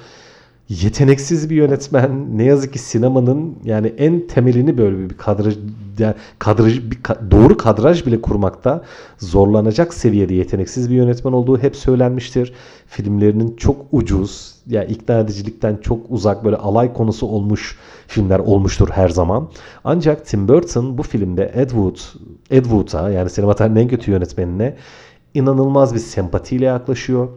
Yeteneksiz 0.69 1.49
bir 1.49 1.55
yönetmen. 1.55 2.37
Ne 2.37 2.43
yazık 2.43 2.73
ki 2.73 2.79
sinemanın 2.79 3.55
yani 3.63 3.87
en 3.87 4.27
temelini 4.27 4.77
böyle 4.77 5.09
bir 5.09 5.17
kadraj 5.17 5.57
yani 5.99 6.15
kadraj, 6.39 6.81
bir, 6.91 6.97
doğru 7.31 7.57
kadraj 7.57 8.05
bile 8.05 8.21
kurmakta 8.21 8.83
zorlanacak 9.17 9.93
seviyede 9.93 10.33
yeteneksiz 10.33 10.89
bir 10.89 10.95
yönetmen 10.95 11.31
olduğu 11.31 11.57
hep 11.57 11.75
söylenmiştir. 11.75 12.53
Filmlerinin 12.87 13.55
çok 13.55 13.85
ucuz, 13.91 14.55
yani 14.67 14.91
ikna 14.91 15.19
edicilikten 15.19 15.77
çok 15.77 15.99
uzak 16.09 16.45
böyle 16.45 16.55
alay 16.55 16.93
konusu 16.93 17.27
olmuş 17.27 17.77
filmler 18.07 18.39
olmuştur 18.39 18.89
her 18.89 19.09
zaman. 19.09 19.49
Ancak 19.83 20.25
Tim 20.25 20.47
Burton 20.47 20.97
bu 20.97 21.03
filmde 21.03 21.51
Ed 21.55 21.69
Wood, 21.69 21.97
Ed 22.51 22.63
Wood'a 22.63 23.09
yani 23.09 23.29
sinema 23.29 23.53
tarihinin 23.53 23.79
en 23.79 23.87
kötü 23.87 24.11
yönetmenine 24.11 24.75
inanılmaz 25.33 25.93
bir 25.93 25.99
sempatiyle 25.99 26.65
yaklaşıyor. 26.65 27.29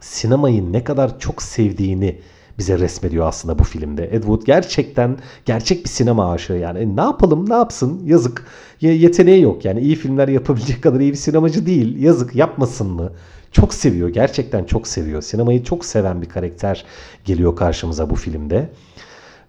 Sinemayı 0.00 0.72
ne 0.72 0.84
kadar 0.84 1.18
çok 1.18 1.42
sevdiğini 1.42 2.18
bize 2.58 2.78
resmediyor 2.78 3.26
aslında 3.26 3.58
bu 3.58 3.64
filmde. 3.64 4.04
Ed 4.04 4.22
Wood 4.22 4.42
gerçekten 4.46 5.18
gerçek 5.44 5.84
bir 5.84 5.88
sinema 5.88 6.32
aşığı 6.32 6.52
yani. 6.52 6.78
E, 6.78 6.96
ne 6.96 7.00
yapalım 7.00 7.50
ne 7.50 7.54
yapsın 7.54 8.02
yazık. 8.04 8.46
Yeteneği 8.80 9.42
yok 9.42 9.64
yani 9.64 9.80
iyi 9.80 9.96
filmler 9.96 10.28
yapabilecek 10.28 10.82
kadar 10.82 11.00
iyi 11.00 11.12
bir 11.12 11.16
sinemacı 11.16 11.66
değil. 11.66 12.02
Yazık 12.02 12.34
yapmasın 12.34 12.86
mı? 12.86 13.12
Çok 13.52 13.74
seviyor 13.74 14.08
gerçekten 14.08 14.64
çok 14.64 14.86
seviyor. 14.86 15.22
Sinemayı 15.22 15.64
çok 15.64 15.84
seven 15.84 16.22
bir 16.22 16.28
karakter 16.28 16.84
geliyor 17.24 17.56
karşımıza 17.56 18.10
bu 18.10 18.14
filmde. 18.14 18.68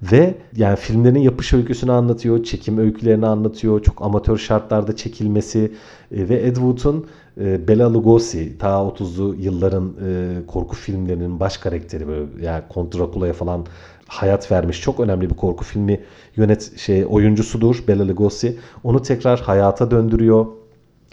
Ve 0.02 0.36
yani 0.56 0.76
filmlerin 0.76 1.20
yapış 1.20 1.54
öyküsünü 1.54 1.92
anlatıyor, 1.92 2.44
çekim 2.44 2.78
öykülerini 2.78 3.28
anlatıyor, 3.28 3.84
çok 3.84 4.02
amatör 4.02 4.38
şartlarda 4.38 4.96
çekilmesi 4.96 5.72
e, 6.12 6.30
ve 6.30 6.36
Ed 6.36 6.56
Wood'un 6.56 7.06
e, 7.38 7.68
Bela 7.68 7.94
Lugosi 7.94 8.58
ta 8.58 8.70
30'lu 8.70 9.36
yılların 9.36 9.94
e, 10.08 10.46
korku 10.48 10.76
filmlerinin 10.76 11.40
baş 11.40 11.58
karakteri 11.58 12.08
böyle 12.08 12.46
yani 12.46 12.64
Kont 12.70 12.98
Dracula'ya 12.98 13.34
falan 13.34 13.66
hayat 14.08 14.52
vermiş 14.52 14.82
çok 14.82 15.00
önemli 15.00 15.30
bir 15.30 15.36
korku 15.36 15.64
filmi 15.64 16.00
yönet 16.36 16.80
şey 16.80 17.06
oyuncusudur 17.10 17.84
Bela 17.88 18.08
Lugosi. 18.08 18.58
Onu 18.84 19.02
tekrar 19.02 19.40
hayata 19.40 19.92
döndürüyor 19.92 20.46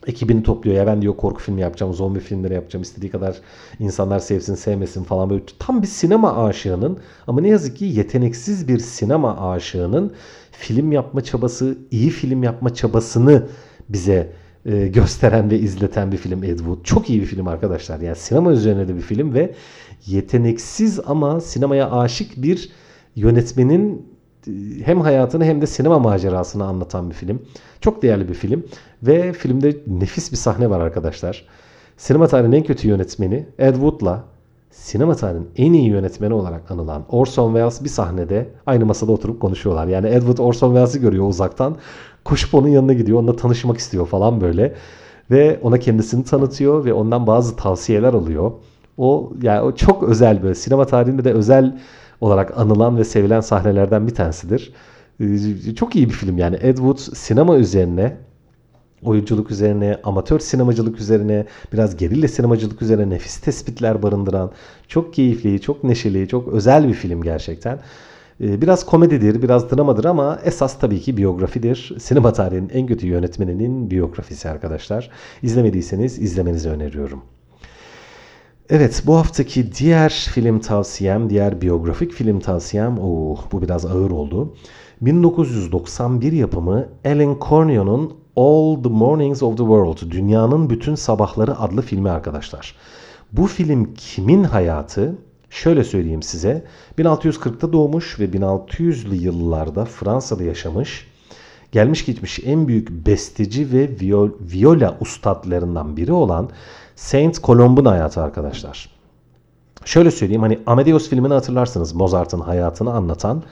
ekibini 0.07 0.43
topluyor. 0.43 0.77
Ya 0.77 0.87
ben 0.87 1.03
diyor 1.03 1.17
korku 1.17 1.43
filmi 1.43 1.61
yapacağım, 1.61 1.95
zombi 1.95 2.21
filmleri 2.21 2.55
yapacağım. 2.55 2.83
istediği 2.83 3.11
kadar 3.11 3.37
insanlar 3.79 4.19
sevsin, 4.19 4.55
sevmesin 4.55 5.05
falan 5.05 5.31
böyle. 5.31 5.43
Tam 5.59 5.83
bir 5.83 5.87
sinema 5.87 6.45
aşığının 6.45 6.99
ama 7.27 7.41
ne 7.41 7.49
yazık 7.49 7.77
ki 7.77 7.85
yeteneksiz 7.85 8.69
bir 8.69 8.79
sinema 8.79 9.51
aşığının 9.51 10.13
film 10.53 10.93
yapma 10.93 11.21
çabası, 11.21 11.79
iyi 11.91 12.11
film 12.11 12.43
yapma 12.43 12.75
çabasını 12.75 13.47
bize 13.89 14.33
e, 14.69 14.89
gösteren 14.89 15.51
ve 15.51 15.59
izleten 15.59 16.13
bir 16.13 16.17
film 16.17 16.45
Ed 16.45 16.59
Wood. 16.59 16.85
Çok 16.85 17.11
iyi 17.11 17.21
bir 17.21 17.27
film 17.27 17.49
arkadaşlar. 17.49 18.01
Yani 18.01 18.17
sinema 18.17 18.53
üzerine 18.53 18.89
de 18.89 18.97
bir 18.97 19.01
film 19.01 19.35
ve 19.35 19.55
yeteneksiz 20.07 21.01
ama 21.07 21.41
sinemaya 21.41 21.91
aşık 21.91 22.43
bir 22.43 22.71
yönetmenin 23.17 24.07
e, 24.47 24.51
hem 24.85 25.01
hayatını 25.01 25.45
hem 25.45 25.61
de 25.61 25.67
sinema 25.67 25.99
macerasını 25.99 26.65
anlatan 26.65 27.11
bir 27.11 27.15
film. 27.15 27.43
Çok 27.81 28.03
değerli 28.03 28.29
bir 28.29 28.35
film 28.35 28.65
ve 29.03 29.33
filmde 29.33 29.77
nefis 29.87 30.33
bir 30.33 30.37
sahne 30.37 30.71
var 30.71 30.81
arkadaşlar. 30.81 31.45
Sinema 31.97 32.29
tarihinin 32.29 32.57
en 32.57 32.65
kötü 32.65 32.89
yönetmeni 32.89 33.47
Ed 33.59 33.75
Wood'la 33.75 34.25
sinema 34.71 35.15
tarihinin 35.15 35.49
en 35.57 35.73
iyi 35.73 35.89
yönetmeni 35.89 36.35
olarak 36.35 36.71
anılan 36.71 37.05
Orson 37.09 37.53
Welles 37.53 37.85
bir 37.85 37.89
sahnede 37.89 38.49
aynı 38.67 38.87
masada 38.87 39.13
oturup 39.13 39.41
konuşuyorlar. 39.41 39.87
Yani 39.87 40.09
Ed 40.09 40.23
Wood 40.23 40.39
Orson 40.39 40.69
Welles'i 40.69 41.01
görüyor 41.01 41.29
uzaktan. 41.29 41.77
Koşup 42.29 42.55
onun 42.55 42.69
yanına 42.69 42.93
gidiyor. 42.93 43.19
Onunla 43.19 43.37
tanışmak 43.37 43.79
istiyor 43.79 44.07
falan 44.07 44.41
böyle. 44.41 44.75
Ve 45.31 45.61
ona 45.63 45.79
kendisini 45.79 46.25
tanıtıyor 46.25 46.85
ve 46.85 46.93
ondan 46.93 47.27
bazı 47.27 47.57
tavsiyeler 47.57 48.15
alıyor. 48.15 48.53
O 48.99 49.33
yani 49.43 49.61
o 49.61 49.75
çok 49.75 50.03
özel 50.03 50.43
böyle 50.43 50.55
sinema 50.55 50.85
tarihinde 50.85 51.25
de 51.25 51.33
özel 51.33 51.79
olarak 52.21 52.59
anılan 52.59 52.99
ve 52.99 53.05
sevilen 53.05 53.41
sahnelerden 53.41 54.07
bir 54.07 54.15
tanesidir. 54.15 54.73
Ee, 55.21 55.75
çok 55.75 55.97
iyi 55.97 56.09
bir 56.09 56.15
film 56.15 56.39
yani. 56.39 56.57
Ed 56.63 56.77
Wood 56.77 56.99
sinema 56.99 57.57
üzerine 57.57 58.17
oyunculuk 59.03 59.51
üzerine, 59.51 60.01
amatör 60.05 60.39
sinemacılık 60.39 61.01
üzerine, 61.01 61.47
biraz 61.73 61.97
gerilla 61.97 62.29
sinemacılık 62.29 62.83
üzerine 62.83 63.11
nefis 63.11 63.41
tespitler 63.41 64.03
barındıran 64.03 64.51
çok 64.89 65.15
keyifli, 65.15 65.61
çok 65.61 65.85
neşeli, 65.85 66.29
çok 66.29 66.49
özel 66.49 66.89
bir 66.89 66.95
film 66.95 67.23
gerçekten. 67.23 67.79
Ee, 68.41 68.63
biraz 68.63 68.87
komedidir, 68.87 69.43
biraz 69.43 69.71
dramadır 69.71 70.05
ama 70.05 70.39
esas 70.45 70.79
tabii 70.79 71.01
ki 71.01 71.17
biyografidir. 71.17 71.95
Sinema 71.99 72.33
tarihinin 72.33 72.69
en 72.69 72.87
kötü 72.87 73.07
yönetmeninin 73.07 73.91
biyografisi 73.91 74.49
arkadaşlar. 74.49 75.11
İzlemediyseniz 75.43 76.19
izlemenizi 76.19 76.69
öneriyorum. 76.69 77.23
Evet 78.71 79.03
bu 79.07 79.17
haftaki 79.17 79.73
diğer 79.73 80.11
film 80.35 80.61
tavsiyem, 80.61 81.31
diğer 81.31 81.61
biyografik 81.61 82.13
film 82.13 82.41
tavsiyem, 82.41 82.99
oh, 82.99 83.39
bu 83.53 83.63
biraz 83.63 83.87
ağır 83.87 84.11
oldu. 84.11 84.55
1991 85.01 86.33
yapımı 86.33 86.89
Alan 87.05 87.37
Corneo'nun 87.49 88.15
All 88.37 88.83
the 88.83 88.89
Mornings 88.89 89.43
of 89.43 89.57
the 89.57 89.63
World, 89.63 90.11
Dünyanın 90.11 90.71
Bütün 90.71 90.95
Sabahları 90.95 91.59
adlı 91.59 91.83
filmi 91.83 92.11
arkadaşlar. 92.11 92.75
Bu 93.33 93.47
film 93.47 93.95
kimin 93.95 94.45
hayatı? 94.45 95.19
Şöyle 95.51 95.85
söyleyeyim 95.85 96.23
size. 96.23 96.65
1640'ta 96.99 97.73
doğmuş 97.73 98.21
ve 98.21 98.25
1600'lü 98.25 99.15
yıllarda 99.15 99.85
Fransa'da 99.85 100.45
yaşamış. 100.45 101.07
Gelmiş 101.73 102.05
gitmiş 102.05 102.41
en 102.45 102.69
büyük 102.69 102.91
besteci 102.91 103.73
ve 103.73 103.91
viola 104.53 104.97
ustadlarından 105.01 105.97
biri 105.97 106.13
olan 106.13 106.51
Saint 106.97 107.43
Colomb'un 107.43 107.85
hayatı 107.85 108.23
arkadaşlar. 108.23 108.91
Şöyle 109.85 110.11
söyleyeyim 110.11 110.43
hani 110.43 110.59
Amadeus 110.67 111.09
filmini 111.09 111.33
hatırlarsınız. 111.35 111.93
Mozart'ın 111.93 112.41
hayatını 112.41 112.93
anlatan. 112.93 113.43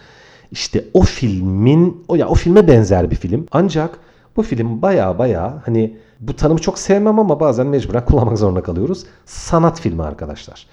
İşte 0.50 0.84
o 0.94 1.02
filmin 1.02 2.04
o 2.08 2.14
ya 2.14 2.28
o 2.28 2.34
filme 2.34 2.68
benzer 2.68 3.10
bir 3.10 3.16
film. 3.16 3.46
Ancak 3.52 3.98
bu 4.36 4.42
film 4.42 4.82
baya 4.82 5.18
baya 5.18 5.62
hani 5.64 5.96
bu 6.20 6.36
tanımı 6.36 6.60
çok 6.60 6.78
sevmem 6.78 7.18
ama 7.18 7.40
bazen 7.40 7.66
mecburen 7.66 8.04
kullanmak 8.04 8.38
zorunda 8.38 8.62
kalıyoruz. 8.62 9.04
Sanat 9.26 9.80
filmi 9.80 10.02
arkadaşlar. 10.02 10.66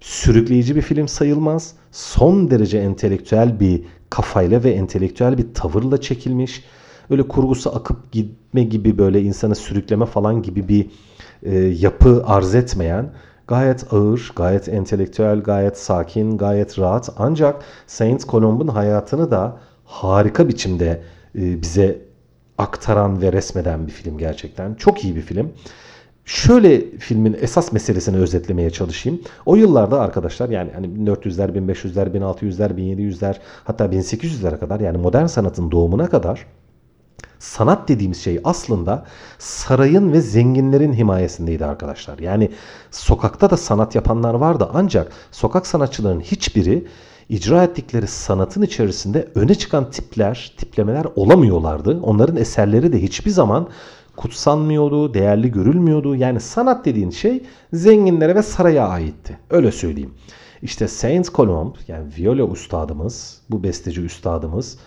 Sürükleyici 0.00 0.76
bir 0.76 0.82
film 0.82 1.08
sayılmaz. 1.08 1.74
Son 1.92 2.50
derece 2.50 2.78
entelektüel 2.78 3.60
bir 3.60 3.84
kafayla 4.10 4.64
ve 4.64 4.70
entelektüel 4.70 5.38
bir 5.38 5.54
tavırla 5.54 6.00
çekilmiş. 6.00 6.64
Öyle 7.10 7.28
kurgusu 7.28 7.76
akıp 7.76 8.12
gitme 8.12 8.62
gibi 8.62 8.98
böyle 8.98 9.22
insana 9.22 9.54
sürükleme 9.54 10.06
falan 10.06 10.42
gibi 10.42 10.68
bir 10.68 10.90
e, 11.42 11.58
yapı 11.58 12.22
arz 12.26 12.54
etmeyen 12.54 13.12
gayet 13.50 13.92
ağır, 13.92 14.32
gayet 14.36 14.68
entelektüel, 14.68 15.40
gayet 15.40 15.78
sakin, 15.78 16.38
gayet 16.38 16.78
rahat. 16.78 17.10
Ancak 17.18 17.62
Saint 17.86 18.28
Colombe'un 18.28 18.68
hayatını 18.68 19.30
da 19.30 19.56
harika 19.84 20.48
biçimde 20.48 21.02
e, 21.38 21.62
bize 21.62 21.98
aktaran 22.58 23.22
ve 23.22 23.32
resmeden 23.32 23.86
bir 23.86 23.92
film 23.92 24.18
gerçekten. 24.18 24.74
Çok 24.74 25.04
iyi 25.04 25.16
bir 25.16 25.22
film. 25.22 25.52
Şöyle 26.30 26.90
filmin 26.98 27.36
esas 27.40 27.72
meselesini 27.72 28.16
özetlemeye 28.16 28.70
çalışayım. 28.70 29.20
O 29.46 29.56
yıllarda 29.56 30.00
arkadaşlar 30.00 30.48
yani 30.48 30.70
hani 30.74 30.86
1400'ler, 30.86 31.48
1500'ler, 31.58 32.18
1600'ler, 32.18 32.70
1700'ler 32.70 33.36
hatta 33.64 33.84
1800'lere 33.84 34.58
kadar 34.58 34.80
yani 34.80 34.98
modern 34.98 35.26
sanatın 35.26 35.70
doğumuna 35.70 36.06
kadar 36.06 36.46
sanat 37.38 37.88
dediğimiz 37.88 38.22
şey 38.22 38.40
aslında 38.44 39.04
sarayın 39.38 40.12
ve 40.12 40.20
zenginlerin 40.20 40.92
himayesindeydi 40.92 41.64
arkadaşlar. 41.64 42.18
Yani 42.18 42.50
sokakta 42.90 43.50
da 43.50 43.56
sanat 43.56 43.94
yapanlar 43.94 44.34
vardı 44.34 44.68
ancak 44.74 45.12
sokak 45.30 45.66
sanatçıların 45.66 46.20
hiçbiri 46.20 46.86
icra 47.28 47.64
ettikleri 47.64 48.06
sanatın 48.06 48.62
içerisinde 48.62 49.28
öne 49.34 49.54
çıkan 49.54 49.90
tipler, 49.90 50.54
tiplemeler 50.58 51.06
olamıyorlardı. 51.16 52.00
Onların 52.02 52.36
eserleri 52.36 52.92
de 52.92 53.02
hiçbir 53.02 53.30
zaman 53.30 53.68
kutsanmıyordu, 54.20 55.14
değerli 55.14 55.52
görülmüyordu. 55.52 56.16
Yani 56.16 56.40
sanat 56.40 56.84
dediğin 56.84 57.10
şey 57.10 57.42
zenginlere 57.72 58.34
ve 58.34 58.42
saraya 58.42 58.88
aitti. 58.88 59.38
Öyle 59.50 59.72
söyleyeyim. 59.72 60.14
İşte 60.62 60.88
Saint 60.88 61.34
Colomb 61.34 61.74
yani 61.88 62.12
viola 62.18 62.42
ustadımız, 62.42 63.42
bu 63.50 63.62
besteci 63.62 64.00
üstadımız 64.00 64.78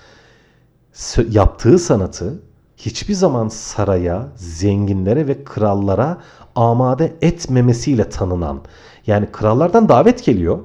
yaptığı 1.29 1.79
sanatı 1.79 2.39
hiçbir 2.77 3.13
zaman 3.13 3.47
saraya, 3.47 4.27
zenginlere 4.35 5.27
ve 5.27 5.43
krallara 5.43 6.17
amade 6.55 7.13
etmemesiyle 7.21 8.09
tanınan. 8.09 8.61
Yani 9.07 9.27
krallardan 9.31 9.89
davet 9.89 10.25
geliyor. 10.25 10.59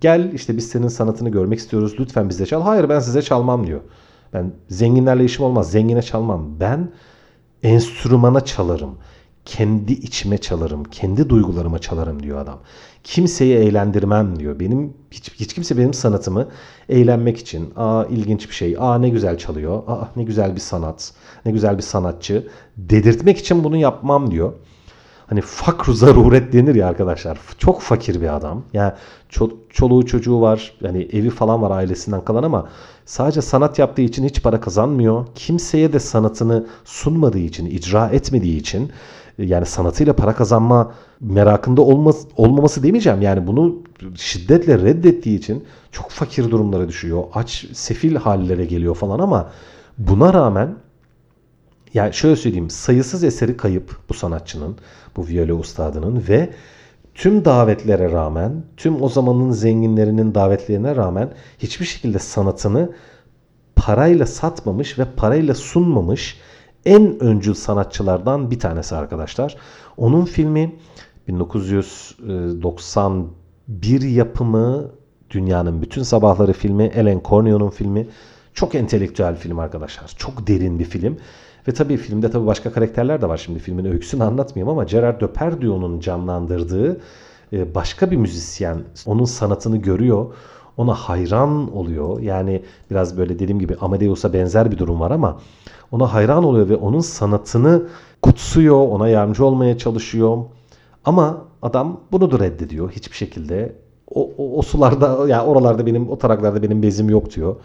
Gel 0.00 0.32
işte 0.32 0.56
biz 0.56 0.68
senin 0.68 0.88
sanatını 0.88 1.28
görmek 1.28 1.58
istiyoruz. 1.58 1.94
Lütfen 2.00 2.28
bize 2.28 2.46
çal. 2.46 2.62
Hayır 2.62 2.88
ben 2.88 3.00
size 3.00 3.22
çalmam 3.22 3.66
diyor. 3.66 3.80
Ben 4.32 4.52
zenginlerle 4.68 5.24
işim 5.24 5.44
olmaz. 5.44 5.70
Zengine 5.70 6.02
çalmam. 6.02 6.60
Ben 6.60 6.88
enstrümana 7.62 8.44
çalarım. 8.44 8.98
Kendi 9.44 9.92
içime 9.92 10.38
çalarım. 10.38 10.84
Kendi 10.84 11.28
duygularıma 11.28 11.78
çalarım 11.78 12.22
diyor 12.22 12.38
adam. 12.38 12.58
Kimseyi 13.04 13.54
eğlendirmem 13.54 14.38
diyor. 14.38 14.60
Benim 14.60 14.94
hiç, 15.10 15.32
hiç 15.34 15.54
kimse 15.54 15.78
benim 15.78 15.94
sanatımı 15.94 16.48
eğlenmek 16.88 17.38
için. 17.38 17.72
Aa 17.76 18.04
ilginç 18.04 18.48
bir 18.48 18.54
şey. 18.54 18.76
Aa 18.78 18.98
ne 18.98 19.08
güzel 19.08 19.38
çalıyor. 19.38 19.82
Aa 19.86 20.08
ne 20.16 20.22
güzel 20.22 20.54
bir 20.54 20.60
sanat. 20.60 21.12
Ne 21.46 21.52
güzel 21.52 21.76
bir 21.76 21.82
sanatçı. 21.82 22.48
Dedirtmek 22.76 23.38
için 23.38 23.64
bunu 23.64 23.76
yapmam 23.76 24.30
diyor. 24.30 24.52
Hani 25.32 25.40
fakru 25.40 25.92
zaruret 25.92 26.52
denir 26.52 26.74
ya 26.74 26.88
arkadaşlar. 26.88 27.38
Çok 27.58 27.80
fakir 27.80 28.20
bir 28.20 28.36
adam. 28.36 28.62
Yani 28.72 28.92
ço- 29.30 29.56
çoluğu 29.70 30.06
çocuğu 30.06 30.40
var. 30.40 30.72
Yani 30.80 31.08
evi 31.12 31.30
falan 31.30 31.62
var 31.62 31.70
ailesinden 31.70 32.24
kalan 32.24 32.42
ama 32.42 32.68
sadece 33.06 33.42
sanat 33.42 33.78
yaptığı 33.78 34.02
için 34.02 34.24
hiç 34.24 34.42
para 34.42 34.60
kazanmıyor. 34.60 35.26
Kimseye 35.34 35.92
de 35.92 35.98
sanatını 35.98 36.66
sunmadığı 36.84 37.38
için, 37.38 37.66
icra 37.66 38.08
etmediği 38.08 38.60
için 38.60 38.92
yani 39.38 39.66
sanatıyla 39.66 40.12
para 40.12 40.34
kazanma 40.34 40.92
merakında 41.20 41.82
olmaz, 41.82 42.26
olmaması 42.36 42.82
demeyeceğim. 42.82 43.22
Yani 43.22 43.46
bunu 43.46 43.76
şiddetle 44.16 44.78
reddettiği 44.78 45.38
için 45.38 45.64
çok 45.92 46.10
fakir 46.10 46.50
durumlara 46.50 46.88
düşüyor. 46.88 47.24
Aç, 47.34 47.66
sefil 47.72 48.16
hallere 48.16 48.64
geliyor 48.64 48.94
falan 48.94 49.18
ama 49.18 49.50
buna 49.98 50.34
rağmen 50.34 50.74
yani 51.94 52.14
şöyle 52.14 52.36
söyleyeyim 52.36 52.70
sayısız 52.70 53.24
eseri 53.24 53.56
kayıp 53.56 53.96
bu 54.08 54.14
sanatçının, 54.14 54.76
bu 55.16 55.26
viyole 55.26 55.52
ustadının 55.52 56.24
ve 56.28 56.50
tüm 57.14 57.44
davetlere 57.44 58.12
rağmen, 58.12 58.62
tüm 58.76 59.02
o 59.02 59.08
zamanın 59.08 59.50
zenginlerinin 59.50 60.34
davetlerine 60.34 60.96
rağmen 60.96 61.30
hiçbir 61.58 61.86
şekilde 61.86 62.18
sanatını 62.18 62.92
parayla 63.76 64.26
satmamış 64.26 64.98
ve 64.98 65.04
parayla 65.16 65.54
sunmamış 65.54 66.38
en 66.86 67.22
öncül 67.22 67.54
sanatçılardan 67.54 68.50
bir 68.50 68.58
tanesi 68.58 68.96
arkadaşlar. 68.96 69.56
Onun 69.96 70.24
filmi 70.24 70.76
1991 71.28 74.00
yapımı 74.00 74.90
Dünyanın 75.30 75.82
Bütün 75.82 76.02
Sabahları 76.02 76.52
filmi, 76.52 76.84
Ellen 76.84 77.20
Corneo'nun 77.24 77.70
filmi. 77.70 78.08
Çok 78.54 78.74
entelektüel 78.74 79.36
film 79.36 79.58
arkadaşlar. 79.58 80.14
Çok 80.18 80.46
derin 80.46 80.78
bir 80.78 80.84
film. 80.84 81.16
Ve 81.68 81.72
tabii 81.72 81.96
filmde 81.96 82.30
tabii 82.30 82.46
başka 82.46 82.72
karakterler 82.72 83.22
de 83.22 83.28
var. 83.28 83.36
Şimdi 83.36 83.58
filmin 83.58 83.84
öyküsünü 83.84 84.24
anlatmayayım 84.24 84.68
ama 84.68 84.84
Gerard 84.84 85.20
Depardieu'nun 85.20 86.00
canlandırdığı 86.00 87.00
e, 87.52 87.74
başka 87.74 88.10
bir 88.10 88.16
müzisyen 88.16 88.78
onun 89.06 89.24
sanatını 89.24 89.76
görüyor. 89.76 90.26
Ona 90.76 90.94
hayran 90.94 91.76
oluyor. 91.76 92.20
Yani 92.20 92.62
biraz 92.90 93.18
böyle 93.18 93.38
dediğim 93.38 93.58
gibi 93.58 93.76
Amadeus'a 93.80 94.32
benzer 94.32 94.70
bir 94.70 94.78
durum 94.78 95.00
var 95.00 95.10
ama 95.10 95.40
ona 95.92 96.12
hayran 96.12 96.44
oluyor 96.44 96.68
ve 96.68 96.76
onun 96.76 97.00
sanatını 97.00 97.82
kutsuyor, 98.22 98.88
ona 98.88 99.08
yardımcı 99.08 99.44
olmaya 99.44 99.78
çalışıyor. 99.78 100.38
Ama 101.04 101.44
adam 101.62 102.00
bunu 102.12 102.30
da 102.30 102.38
reddediyor 102.38 102.90
hiçbir 102.90 103.16
şekilde. 103.16 103.72
O, 104.14 104.30
o, 104.38 104.58
o 104.58 104.62
sularda 104.62 105.28
yani 105.28 105.42
oralarda 105.42 105.86
benim 105.86 106.10
o 106.10 106.18
taraklarda 106.18 106.62
benim 106.62 106.82
bezim 106.82 107.10
yok 107.10 107.34
diyor. 107.34 107.56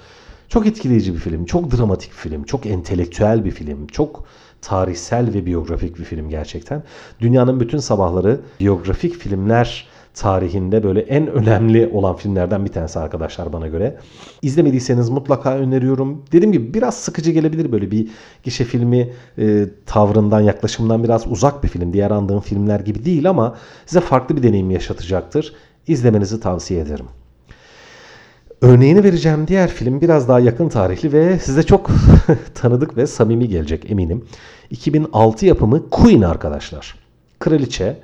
Çok 0.49 0.67
etkileyici 0.67 1.13
bir 1.13 1.19
film, 1.19 1.45
çok 1.45 1.77
dramatik 1.77 2.11
bir 2.11 2.17
film, 2.17 2.43
çok 2.43 2.65
entelektüel 2.65 3.45
bir 3.45 3.51
film, 3.51 3.87
çok 3.87 4.23
tarihsel 4.61 5.33
ve 5.33 5.45
biyografik 5.45 5.99
bir 5.99 6.03
film 6.03 6.29
gerçekten. 6.29 6.83
Dünyanın 7.19 7.59
bütün 7.59 7.77
sabahları 7.77 8.41
biyografik 8.59 9.15
filmler 9.15 9.87
tarihinde 10.13 10.83
böyle 10.83 10.99
en 10.99 11.27
önemli 11.27 11.87
olan 11.93 12.15
filmlerden 12.15 12.65
bir 12.65 12.71
tanesi 12.71 12.99
arkadaşlar 12.99 13.53
bana 13.53 13.67
göre. 13.67 13.97
İzlemediyseniz 14.41 15.09
mutlaka 15.09 15.57
öneriyorum. 15.57 16.23
Dediğim 16.31 16.51
gibi 16.51 16.73
biraz 16.73 16.97
sıkıcı 16.97 17.31
gelebilir 17.31 17.71
böyle 17.71 17.91
bir 17.91 18.09
gişe 18.43 18.63
filmi 18.63 19.13
e, 19.37 19.65
tavrından, 19.85 20.41
yaklaşımdan 20.41 21.03
biraz 21.03 21.27
uzak 21.27 21.63
bir 21.63 21.67
film. 21.69 21.93
Diğer 21.93 22.11
andığım 22.11 22.39
filmler 22.39 22.79
gibi 22.79 23.05
değil 23.05 23.29
ama 23.29 23.55
size 23.85 24.01
farklı 24.01 24.37
bir 24.37 24.43
deneyim 24.43 24.71
yaşatacaktır. 24.71 25.53
İzlemenizi 25.87 26.39
tavsiye 26.39 26.81
ederim. 26.81 27.05
Örneğini 28.61 29.03
vereceğim 29.03 29.47
diğer 29.47 29.69
film 29.69 30.01
biraz 30.01 30.27
daha 30.27 30.39
yakın 30.39 30.69
tarihli 30.69 31.13
ve 31.13 31.39
size 31.39 31.63
çok 31.63 31.89
tanıdık 32.55 32.97
ve 32.97 33.07
samimi 33.07 33.47
gelecek 33.47 33.91
eminim. 33.91 34.25
2006 34.69 35.45
yapımı 35.45 35.89
Queen 35.89 36.21
arkadaşlar. 36.21 36.95
Kraliçe. 37.39 37.97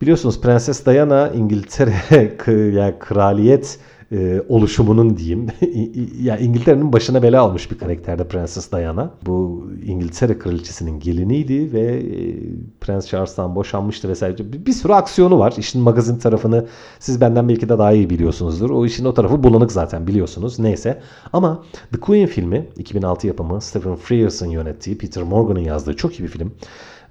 Biliyorsunuz 0.00 0.40
Prenses 0.40 0.86
Diana 0.86 1.28
İngiltere 1.28 1.94
yani 2.76 2.94
kraliyet 2.98 3.78
e, 4.12 4.42
oluşumunun 4.48 5.16
diyeyim. 5.16 5.46
ya 6.22 6.38
İngiltere'nin 6.38 6.92
başına 6.92 7.22
bela 7.22 7.42
almış 7.42 7.70
bir 7.70 7.78
karakterde 7.78 8.28
Prenses 8.28 8.72
Diana. 8.72 9.10
Bu 9.26 9.66
İngiltere 9.86 10.38
kraliçesinin 10.38 11.00
geliniydi 11.00 11.72
ve 11.72 11.80
e, 11.80 12.36
Prens 12.80 13.06
Charles'tan 13.06 13.56
boşanmıştı 13.56 14.08
vesaire. 14.08 14.38
Bir, 14.38 14.66
bir 14.66 14.72
sürü 14.72 14.92
aksiyonu 14.92 15.38
var. 15.38 15.54
İşin 15.58 15.82
magazin 15.82 16.18
tarafını 16.18 16.66
siz 16.98 17.20
benden 17.20 17.48
belki 17.48 17.68
de 17.68 17.78
daha 17.78 17.92
iyi 17.92 18.10
biliyorsunuzdur. 18.10 18.70
O 18.70 18.86
işin 18.86 19.04
o 19.04 19.14
tarafı 19.14 19.42
bulanık 19.42 19.72
zaten 19.72 20.06
biliyorsunuz. 20.06 20.58
Neyse. 20.58 21.00
Ama 21.32 21.64
The 21.92 22.00
Queen 22.00 22.26
filmi 22.26 22.66
2006 22.76 23.26
yapımı 23.26 23.60
Stephen 23.60 23.96
Frears'ın 23.96 24.50
yönettiği 24.50 24.98
Peter 24.98 25.22
Morgan'ın 25.22 25.60
yazdığı 25.60 25.96
çok 25.96 26.20
iyi 26.20 26.22
bir 26.22 26.28
film. 26.28 26.52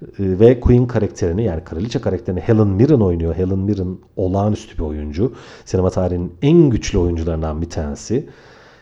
Ee, 0.02 0.08
ve 0.18 0.60
Queen 0.60 0.86
karakterini 0.86 1.44
yani 1.44 1.64
kraliçe 1.64 2.00
karakterini 2.00 2.40
Helen 2.40 2.66
Mirren 2.66 3.00
oynuyor. 3.00 3.34
Helen 3.34 3.58
Mirren 3.58 3.98
olağanüstü 4.16 4.78
bir 4.78 4.82
oyuncu. 4.82 5.32
Sinema 5.64 5.90
tarihinin 5.90 6.32
en 6.42 6.70
güçlü 6.70 6.98
oyuncularından 6.98 7.62
bir 7.62 7.70
tanesi. 7.70 8.28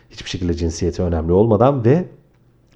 Hiçbir 0.09 0.29
şekilde 0.29 0.53
cinsiyeti 0.53 1.01
önemli 1.01 1.31
olmadan 1.31 1.85
ve 1.85 2.05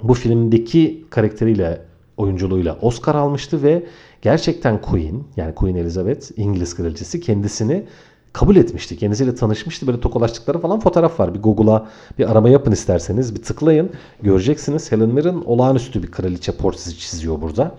bu 0.03 0.13
filmdeki 0.13 1.05
karakteriyle 1.09 1.81
oyunculuğuyla 2.17 2.77
Oscar 2.81 3.15
almıştı 3.15 3.63
ve 3.63 3.85
gerçekten 4.21 4.81
Queen 4.81 5.23
yani 5.37 5.55
Queen 5.55 5.75
Elizabeth 5.75 6.31
İngiliz 6.37 6.75
kraliçesi 6.75 7.21
kendisini 7.21 7.85
kabul 8.33 8.55
etmişti. 8.55 8.97
Kendisiyle 8.97 9.35
tanışmıştı. 9.35 9.87
Böyle 9.87 9.99
tokalaştıkları 9.99 10.59
falan 10.59 10.79
fotoğraf 10.79 11.19
var. 11.19 11.33
Bir 11.33 11.39
Google'a 11.39 11.87
bir 12.19 12.31
arama 12.31 12.49
yapın 12.49 12.71
isterseniz. 12.71 13.35
Bir 13.35 13.41
tıklayın. 13.41 13.89
Göreceksiniz. 14.21 14.91
Helen 14.91 15.09
Mirren 15.09 15.41
olağanüstü 15.45 16.03
bir 16.03 16.11
kraliçe 16.11 16.51
portresi 16.51 16.97
çiziyor 16.99 17.41
burada. 17.41 17.75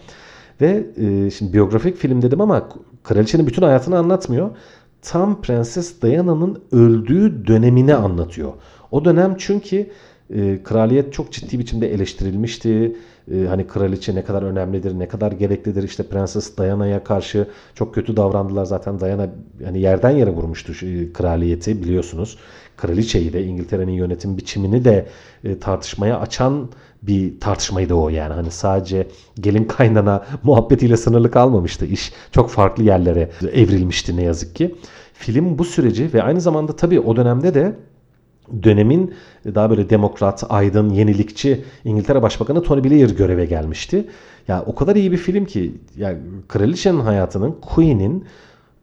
Ve 0.60 0.86
e, 0.96 1.30
şimdi 1.30 1.52
biyografik 1.52 1.96
film 1.96 2.22
dedim 2.22 2.40
ama 2.40 2.68
kraliçenin 3.02 3.46
bütün 3.46 3.62
hayatını 3.62 3.98
anlatmıyor. 3.98 4.50
Tam 5.02 5.42
Prenses 5.42 6.02
Diana'nın 6.02 6.62
öldüğü 6.72 7.46
dönemini 7.46 7.94
anlatıyor. 7.94 8.52
O 8.90 9.04
dönem 9.04 9.34
çünkü 9.38 9.90
e, 10.34 10.62
kraliyet 10.62 11.12
çok 11.12 11.32
ciddi 11.32 11.58
biçimde 11.58 11.94
eleştirilmişti. 11.94 12.96
E, 13.34 13.46
hani 13.48 13.66
kraliçe 13.66 14.14
ne 14.14 14.24
kadar 14.24 14.42
önemlidir, 14.42 14.98
ne 14.98 15.08
kadar 15.08 15.32
gereklidir. 15.32 15.82
İşte 15.82 16.02
Prenses 16.02 16.56
Diana'ya 16.56 17.04
karşı 17.04 17.46
çok 17.74 17.94
kötü 17.94 18.16
davrandılar. 18.16 18.64
Zaten 18.64 19.00
Diana 19.00 19.28
hani 19.64 19.80
yerden 19.80 20.10
yere 20.10 20.30
vurmuştu 20.30 20.86
e, 20.86 21.12
kraliyeti 21.12 21.82
biliyorsunuz. 21.82 22.38
Kraliçeyi 22.76 23.32
de 23.32 23.44
İngiltere'nin 23.44 23.92
yönetim 23.92 24.36
biçimini 24.36 24.84
de 24.84 25.06
e, 25.44 25.58
tartışmaya 25.58 26.20
açan 26.20 26.68
bir 27.02 27.40
tartışmaydı 27.40 27.94
o 27.94 28.08
yani. 28.08 28.34
Hani 28.34 28.50
sadece 28.50 29.08
gelin 29.40 29.64
kaynana 29.64 30.24
muhabbetiyle 30.42 30.96
sınırlı 30.96 31.30
kalmamıştı. 31.30 31.86
İş 31.86 32.12
çok 32.32 32.50
farklı 32.50 32.82
yerlere 32.82 33.30
evrilmişti 33.52 34.16
ne 34.16 34.22
yazık 34.22 34.56
ki. 34.56 34.74
Film 35.12 35.58
bu 35.58 35.64
süreci 35.64 36.14
ve 36.14 36.22
aynı 36.22 36.40
zamanda 36.40 36.76
tabii 36.76 37.00
o 37.00 37.16
dönemde 37.16 37.54
de 37.54 37.76
dönemin 38.62 39.14
daha 39.44 39.70
böyle 39.70 39.90
demokrat, 39.90 40.44
aydın, 40.48 40.90
yenilikçi 40.90 41.64
İngiltere 41.84 42.22
Başbakanı 42.22 42.62
Tony 42.62 42.84
Blair 42.84 43.16
göreve 43.16 43.46
gelmişti. 43.46 44.08
Ya 44.48 44.64
o 44.66 44.74
kadar 44.74 44.96
iyi 44.96 45.12
bir 45.12 45.16
film 45.16 45.44
ki 45.44 45.74
yani 45.96 46.18
kraliçenin 46.48 47.00
hayatının, 47.00 47.56
Queen'in 47.60 48.24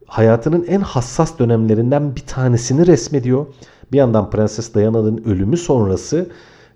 hayatının 0.06 0.64
en 0.68 0.80
hassas 0.80 1.38
dönemlerinden 1.38 2.16
bir 2.16 2.20
tanesini 2.20 2.86
resmediyor. 2.86 3.46
Bir 3.92 3.98
yandan 3.98 4.30
Prenses 4.30 4.74
Diana'nın 4.74 5.24
ölümü 5.24 5.56
sonrası 5.56 6.30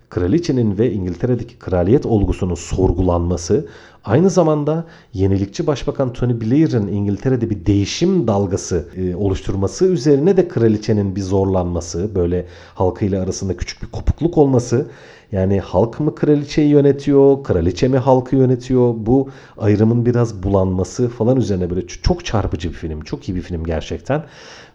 kraliçenin 0.09 0.77
ve 0.77 0.91
İngiltere'deki 0.91 1.59
kraliyet 1.59 2.05
olgusunun 2.05 2.55
sorgulanması, 2.55 3.67
aynı 4.03 4.29
zamanda 4.29 4.85
yenilikçi 5.13 5.67
başbakan 5.67 6.13
Tony 6.13 6.41
Blair'ın 6.41 6.87
İngiltere'de 6.87 7.49
bir 7.49 7.65
değişim 7.65 8.27
dalgası 8.27 8.87
e, 8.97 9.15
oluşturması 9.15 9.85
üzerine 9.85 10.37
de 10.37 10.47
kraliçenin 10.47 11.15
bir 11.15 11.21
zorlanması, 11.21 12.15
böyle 12.15 12.45
halkıyla 12.75 13.23
arasında 13.23 13.57
küçük 13.57 13.81
bir 13.81 13.87
kopukluk 13.87 14.37
olması, 14.37 14.87
yani 15.31 15.59
halk 15.59 15.99
mı 15.99 16.15
kraliçeyi 16.15 16.69
yönetiyor, 16.69 17.43
kraliçe 17.43 17.87
mi 17.87 17.97
halkı 17.97 18.35
yönetiyor, 18.35 18.93
bu 18.97 19.29
ayrımın 19.57 20.05
biraz 20.05 20.43
bulanması 20.43 21.09
falan 21.09 21.37
üzerine 21.37 21.69
böyle 21.69 21.87
çok 21.87 22.25
çarpıcı 22.25 22.69
bir 22.69 22.73
film, 22.73 23.01
çok 23.01 23.29
iyi 23.29 23.35
bir 23.35 23.41
film 23.41 23.63
gerçekten. 23.63 24.23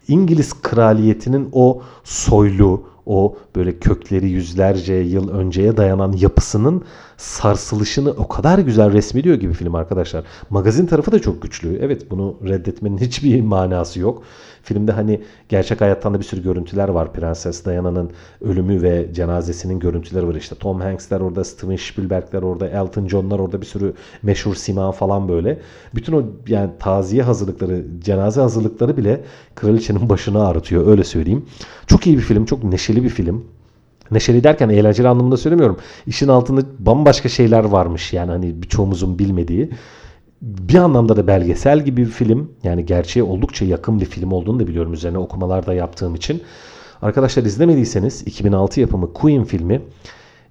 İngiliz 0.08 0.62
kraliyetinin 0.62 1.48
o 1.52 1.82
soylu, 2.04 2.82
o 3.08 3.36
böyle 3.56 3.78
kökleri 3.78 4.28
yüzlerce 4.30 4.94
yıl 4.94 5.30
önceye 5.30 5.76
dayanan 5.76 6.12
yapısının 6.12 6.82
sarsılışını 7.16 8.10
o 8.10 8.28
kadar 8.28 8.58
güzel 8.58 8.92
resmediyor 8.92 9.36
gibi 9.36 9.52
film 9.52 9.74
arkadaşlar. 9.74 10.24
Magazin 10.50 10.86
tarafı 10.86 11.12
da 11.12 11.18
çok 11.18 11.42
güçlü. 11.42 11.78
Evet 11.82 12.10
bunu 12.10 12.36
reddetmenin 12.48 12.98
hiçbir 13.06 13.40
manası 13.40 14.00
yok. 14.00 14.22
Filmde 14.62 14.92
hani 14.92 15.20
gerçek 15.48 15.80
hayattan 15.80 16.14
da 16.14 16.18
bir 16.18 16.24
sürü 16.24 16.42
görüntüler 16.42 16.88
var. 16.88 17.12
Prenses 17.12 17.64
Diana'nın 17.64 18.10
ölümü 18.40 18.82
ve 18.82 19.14
cenazesinin 19.14 19.78
görüntüleri 19.78 20.28
var. 20.28 20.34
İşte 20.34 20.54
Tom 20.54 20.80
Hanks'ler 20.80 21.20
orada, 21.20 21.44
Steven 21.44 21.76
Spielberg'ler 21.76 22.42
orada, 22.42 22.68
Elton 22.68 23.08
John'lar 23.08 23.38
orada 23.38 23.60
bir 23.60 23.66
sürü 23.66 23.92
meşhur 24.22 24.54
sima 24.54 24.92
falan 24.92 25.28
böyle. 25.28 25.58
Bütün 25.94 26.12
o 26.12 26.22
yani 26.48 26.70
taziye 26.78 27.22
hazırlıkları, 27.22 27.84
cenaze 28.04 28.40
hazırlıkları 28.40 28.96
bile 28.96 29.20
kraliçenin 29.54 30.08
başını 30.08 30.46
ağrıtıyor 30.46 30.86
öyle 30.86 31.04
söyleyeyim. 31.04 31.46
Çok 31.86 32.06
iyi 32.06 32.16
bir 32.16 32.22
film, 32.22 32.44
çok 32.44 32.64
neşeli 32.64 33.04
bir 33.04 33.08
film. 33.08 33.44
Neşeli 34.10 34.44
derken 34.44 34.68
eğlenceli 34.68 35.08
anlamında 35.08 35.36
söylemiyorum. 35.36 35.76
İşin 36.06 36.28
altında 36.28 36.60
bambaşka 36.78 37.28
şeyler 37.28 37.64
varmış 37.64 38.12
yani 38.12 38.30
hani 38.30 38.62
birçoğumuzun 38.62 39.18
bilmediği. 39.18 39.70
Bir 40.42 40.74
anlamda 40.74 41.16
da 41.16 41.26
belgesel 41.26 41.84
gibi 41.84 42.06
bir 42.06 42.10
film. 42.10 42.52
Yani 42.62 42.86
gerçeğe 42.86 43.22
oldukça 43.22 43.64
yakın 43.64 44.00
bir 44.00 44.06
film 44.06 44.32
olduğunu 44.32 44.60
da 44.60 44.66
biliyorum 44.66 44.92
üzerine 44.92 45.18
okumalar 45.18 45.66
da 45.66 45.74
yaptığım 45.74 46.14
için. 46.14 46.42
Arkadaşlar 47.02 47.42
izlemediyseniz 47.42 48.22
2006 48.26 48.80
yapımı 48.80 49.12
Queen 49.12 49.44
filmi 49.44 49.82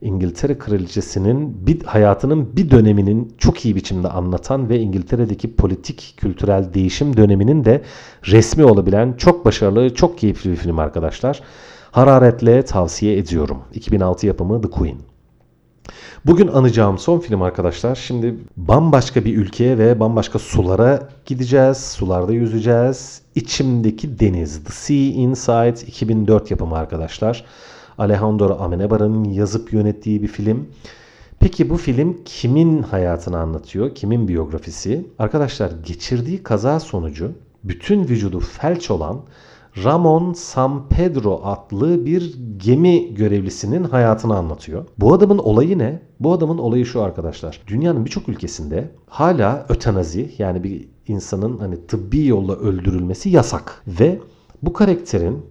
İngiltere 0.02 0.58
kraliçesinin 0.58 1.68
bir 1.68 1.84
hayatının 1.84 2.56
bir 2.56 2.72
döneminin 2.72 3.34
çok 3.38 3.66
iyi 3.66 3.76
biçimde 3.76 4.08
anlatan 4.10 4.70
ve 4.70 4.80
İngiltere'deki 4.80 5.56
politik 5.56 6.14
kültürel 6.18 6.74
değişim 6.74 7.18
döneminin 7.18 7.66
de 7.66 7.82
resmi 8.24 8.66
olabilen 8.66 9.14
çok 9.14 9.46
başarılı, 9.46 9.94
çok 9.96 10.18
keyifli 10.18 10.52
bir 10.52 10.56
film 10.56 10.80
arkadaşlar. 10.80 11.42
Hararetle 11.92 12.62
tavsiye 12.62 13.18
ediyorum. 13.18 13.58
2006 13.74 14.28
yapımı 14.28 14.62
The 14.62 14.70
Queen. 14.70 14.98
Bugün 16.26 16.48
anacağım 16.48 16.98
son 16.98 17.20
film 17.20 17.42
arkadaşlar. 17.42 17.96
Şimdi 17.96 18.36
bambaşka 18.58 19.26
bir 19.26 19.38
ülkeye 19.38 19.78
ve 19.78 20.00
bambaşka 20.00 20.40
sulara 20.40 21.10
gideceğiz. 21.26 21.78
Sularda 21.78 22.34
yüzeceğiz. 22.34 23.22
İçimdeki 23.36 24.20
Deniz. 24.20 24.64
The 24.64 24.74
Sea 24.74 24.96
Inside 24.96 25.88
2004 25.88 26.52
yapımı 26.52 26.78
arkadaşlar. 26.78 27.46
Alejandro 27.98 28.58
Amenabar'ın 28.60 29.24
yazıp 29.24 29.74
yönettiği 29.74 30.22
bir 30.22 30.28
film. 30.28 30.68
Peki 31.40 31.70
bu 31.70 31.78
film 31.78 32.18
kimin 32.26 32.82
hayatını 32.82 33.38
anlatıyor? 33.38 33.96
Kimin 33.96 34.28
biyografisi? 34.28 35.08
Arkadaşlar 35.20 35.72
geçirdiği 35.86 36.44
kaza 36.44 36.80
sonucu 36.80 37.32
bütün 37.64 38.04
vücudu 38.04 38.40
felç 38.40 38.92
olan 38.92 39.22
Ramon 39.84 40.34
San 40.34 40.90
Pedro 40.90 41.42
adlı 41.44 42.06
bir 42.06 42.36
gemi 42.58 43.16
görevlisinin 43.16 43.84
hayatını 43.84 44.36
anlatıyor. 44.36 44.86
Bu 44.98 45.14
adamın 45.14 45.38
olayı 45.38 45.78
ne? 45.78 46.02
Bu 46.20 46.34
adamın 46.34 46.58
olayı 46.58 46.86
şu 46.86 47.02
arkadaşlar. 47.02 47.62
Dünyanın 47.68 48.06
birçok 48.06 48.30
ülkesinde 48.30 48.92
hala 49.08 49.66
ötenazi 49.70 50.32
yani 50.38 50.64
bir 50.64 50.90
insanın 51.08 51.58
hani 51.58 51.88
tıbbi 51.88 52.26
yolla 52.26 52.56
öldürülmesi 52.56 53.30
yasak. 53.30 53.84
Ve 53.88 54.20
bu 54.62 54.74
karakterin 54.74 55.46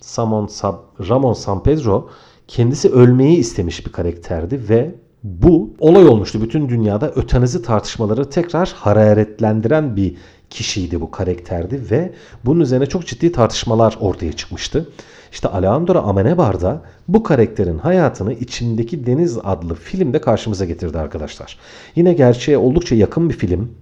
Samon 0.00 0.46
Sab 0.46 0.74
Ramon 1.08 1.32
San 1.32 1.62
Pedro 1.62 2.08
kendisi 2.48 2.90
ölmeyi 2.90 3.36
istemiş 3.36 3.86
bir 3.86 3.92
karakterdi 3.92 4.68
ve 4.68 4.94
bu 5.22 5.70
olay 5.80 6.08
olmuştu. 6.08 6.42
Bütün 6.42 6.68
dünyada 6.68 7.10
ötenazi 7.10 7.62
tartışmaları 7.62 8.30
tekrar 8.30 8.74
hararetlendiren 8.76 9.96
bir 9.96 10.16
kişiydi 10.50 11.00
bu 11.00 11.10
karakterdi 11.10 11.90
ve 11.90 12.12
bunun 12.44 12.60
üzerine 12.60 12.86
çok 12.86 13.06
ciddi 13.06 13.32
tartışmalar 13.32 13.96
ortaya 14.00 14.32
çıkmıştı. 14.32 14.90
İşte 15.32 15.48
Alejandro 15.48 15.98
Amenabar 15.98 16.60
da 16.60 16.82
bu 17.08 17.22
karakterin 17.22 17.78
hayatını 17.78 18.32
İçimdeki 18.32 19.06
Deniz 19.06 19.38
adlı 19.44 19.74
filmde 19.74 20.20
karşımıza 20.20 20.64
getirdi 20.64 20.98
arkadaşlar. 20.98 21.58
Yine 21.96 22.12
gerçeğe 22.12 22.58
oldukça 22.58 22.94
yakın 22.94 23.28
bir 23.28 23.34
film. 23.34 23.72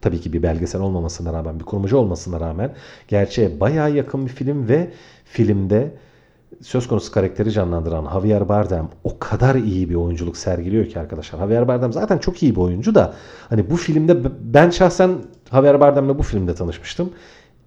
Tabii 0.00 0.20
ki 0.20 0.32
bir 0.32 0.42
belgesel 0.42 0.80
olmamasına 0.80 1.32
rağmen, 1.32 1.60
bir 1.60 1.64
kurmaca 1.64 1.96
olmasına 1.96 2.40
rağmen 2.40 2.74
gerçeğe 3.08 3.60
bayağı 3.60 3.90
yakın 3.96 4.26
bir 4.26 4.30
film 4.30 4.68
ve 4.68 4.90
filmde 5.24 5.94
söz 6.62 6.88
konusu 6.88 7.12
karakteri 7.12 7.52
canlandıran 7.52 8.08
Javier 8.12 8.48
Bardem 8.48 8.88
o 9.04 9.18
kadar 9.18 9.54
iyi 9.54 9.90
bir 9.90 9.94
oyunculuk 9.94 10.36
sergiliyor 10.36 10.86
ki 10.86 11.00
arkadaşlar. 11.00 11.38
Javier 11.38 11.68
Bardem 11.68 11.92
zaten 11.92 12.18
çok 12.18 12.42
iyi 12.42 12.56
bir 12.56 12.60
oyuncu 12.60 12.94
da 12.94 13.14
hani 13.48 13.70
bu 13.70 13.76
filmde 13.76 14.16
ben 14.40 14.70
şahsen 14.70 15.10
Javier 15.52 15.80
Bardem'le 15.80 16.18
bu 16.18 16.22
filmde 16.22 16.54
tanışmıştım. 16.54 17.10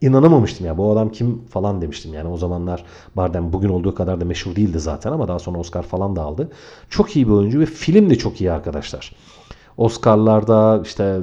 İnanamamıştım 0.02 0.66
ya 0.66 0.78
bu 0.78 0.92
adam 0.92 1.12
kim 1.12 1.46
falan 1.46 1.82
demiştim 1.82 2.14
yani 2.14 2.30
o 2.30 2.38
zamanlar 2.38 2.84
Bardem 3.16 3.54
bugün 3.54 3.70
olduğu 3.70 3.96
kadar 3.96 4.22
da 4.22 4.26
meşhur 4.26 4.56
değildi 4.56 4.80
zaten 4.80 5.12
ama 5.12 5.28
daha 5.28 5.40
sonra 5.40 5.60
Oscar 5.60 5.84
falan 5.84 6.16
da 6.16 6.22
aldı. 6.22 6.50
Çok 6.90 7.16
iyi 7.16 7.28
bir 7.28 7.34
oyuncu 7.34 7.60
ve 7.60 7.66
film 7.66 8.10
de 8.10 8.18
çok 8.18 8.42
iyi 8.42 8.52
arkadaşlar. 8.52 9.16
Oscar'larda 9.78 10.82
işte 10.84 11.20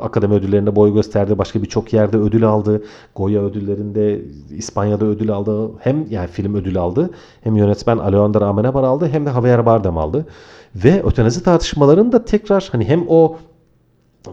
akademi 0.00 0.34
ödüllerinde 0.34 0.76
boy 0.76 0.94
gösterdi. 0.94 1.38
Başka 1.38 1.62
birçok 1.62 1.92
yerde 1.92 2.16
ödül 2.16 2.44
aldı. 2.44 2.82
Goya 3.16 3.42
ödüllerinde 3.42 4.22
İspanya'da 4.50 5.04
ödül 5.04 5.30
aldı. 5.30 5.70
Hem 5.78 6.06
yani 6.10 6.28
film 6.28 6.54
ödül 6.54 6.78
aldı. 6.78 7.10
Hem 7.40 7.56
yönetmen 7.56 7.98
Alejandro 7.98 8.44
Amenabar 8.44 8.82
aldı. 8.82 9.08
Hem 9.08 9.26
de 9.26 9.30
Javier 9.30 9.66
Bardem 9.66 9.98
aldı. 9.98 10.26
Ve 10.74 11.02
ötenazi 11.02 11.42
tartışmalarında 11.42 12.24
tekrar 12.24 12.68
hani 12.72 12.84
hem 12.84 13.04
o 13.08 13.36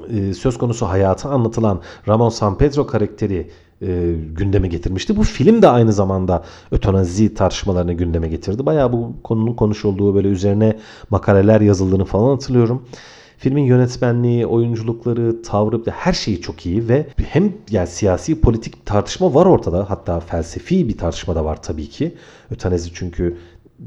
e, 0.09 0.33
söz 0.33 0.57
konusu 0.57 0.85
hayatı 0.85 1.29
anlatılan 1.29 1.81
Ramon 2.07 2.29
San 2.29 2.57
Pedro 2.57 2.87
karakteri 2.87 3.49
e, 3.81 4.15
gündeme 4.35 4.67
getirmişti. 4.67 5.17
Bu 5.17 5.23
film 5.23 5.61
de 5.61 5.67
aynı 5.67 5.93
zamanda 5.93 6.43
ötenazi 6.71 7.33
tartışmalarını 7.33 7.93
gündeme 7.93 8.27
getirdi. 8.27 8.65
Bayağı 8.65 8.93
bu 8.93 9.13
konunun 9.23 9.53
konuşulduğu 9.53 10.15
böyle 10.15 10.27
üzerine 10.27 10.77
makaleler 11.09 11.61
yazıldığını 11.61 12.05
falan 12.05 12.29
hatırlıyorum. 12.29 12.83
Filmin 13.39 13.63
yönetmenliği, 13.63 14.45
oyunculukları, 14.45 15.41
tavrı 15.41 15.91
her 15.91 16.13
şeyi 16.13 16.41
çok 16.41 16.65
iyi 16.65 16.89
ve 16.89 17.07
hem 17.17 17.53
yani 17.69 17.87
siyasi 17.87 18.41
politik 18.41 18.85
tartışma 18.85 19.33
var 19.33 19.45
ortada. 19.45 19.89
Hatta 19.89 20.19
felsefi 20.19 20.89
bir 20.89 20.97
tartışma 20.97 21.35
da 21.35 21.45
var 21.45 21.61
tabii 21.61 21.89
ki. 21.89 22.15
Ötenezi 22.51 22.89
çünkü 22.93 23.37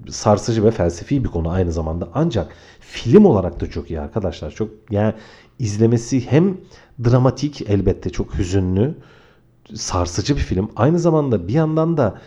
sarsıcı 0.08 0.64
ve 0.64 0.70
felsefi 0.70 1.24
bir 1.24 1.28
konu 1.28 1.50
aynı 1.50 1.72
zamanda. 1.72 2.08
Ancak 2.14 2.52
film 2.80 3.24
olarak 3.24 3.60
da 3.60 3.70
çok 3.70 3.90
iyi 3.90 4.00
arkadaşlar. 4.00 4.50
Çok 4.50 4.68
yani 4.90 5.14
izlemesi 5.58 6.30
hem 6.30 6.56
dramatik 7.04 7.70
elbette 7.70 8.10
çok 8.10 8.38
hüzünlü, 8.38 8.94
sarsıcı 9.74 10.36
bir 10.36 10.40
film. 10.40 10.70
Aynı 10.76 10.98
zamanda 10.98 11.48
bir 11.48 11.54
yandan 11.54 11.96
da 11.96 12.18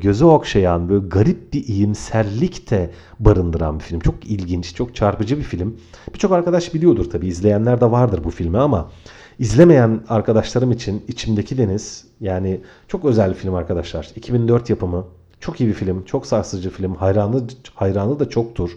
göze 0.00 0.24
okşayan 0.24 0.88
böyle 0.88 1.06
garip 1.06 1.52
bir 1.52 1.64
iyimserlik 1.64 2.70
de 2.70 2.90
barındıran 3.20 3.78
bir 3.78 3.84
film. 3.84 4.00
Çok 4.00 4.24
ilginç, 4.26 4.74
çok 4.74 4.94
çarpıcı 4.94 5.38
bir 5.38 5.42
film. 5.42 5.76
Birçok 6.14 6.32
arkadaş 6.32 6.74
biliyordur 6.74 7.10
tabii 7.10 7.26
izleyenler 7.26 7.80
de 7.80 7.90
vardır 7.90 8.24
bu 8.24 8.30
filmi 8.30 8.58
ama 8.58 8.90
izlemeyen 9.38 10.00
arkadaşlarım 10.08 10.72
için 10.72 11.04
içimdeki 11.08 11.58
Deniz 11.58 12.04
yani 12.20 12.60
çok 12.88 13.04
özel 13.04 13.30
bir 13.30 13.34
film 13.34 13.54
arkadaşlar. 13.54 14.12
2004 14.16 14.70
yapımı. 14.70 15.04
Çok 15.40 15.60
iyi 15.60 15.68
bir 15.68 15.74
film, 15.74 16.04
çok 16.04 16.26
sarsıcı 16.26 16.70
film. 16.70 16.94
Hayranı 16.94 17.44
hayranı 17.74 18.20
da 18.20 18.28
çoktur. 18.28 18.70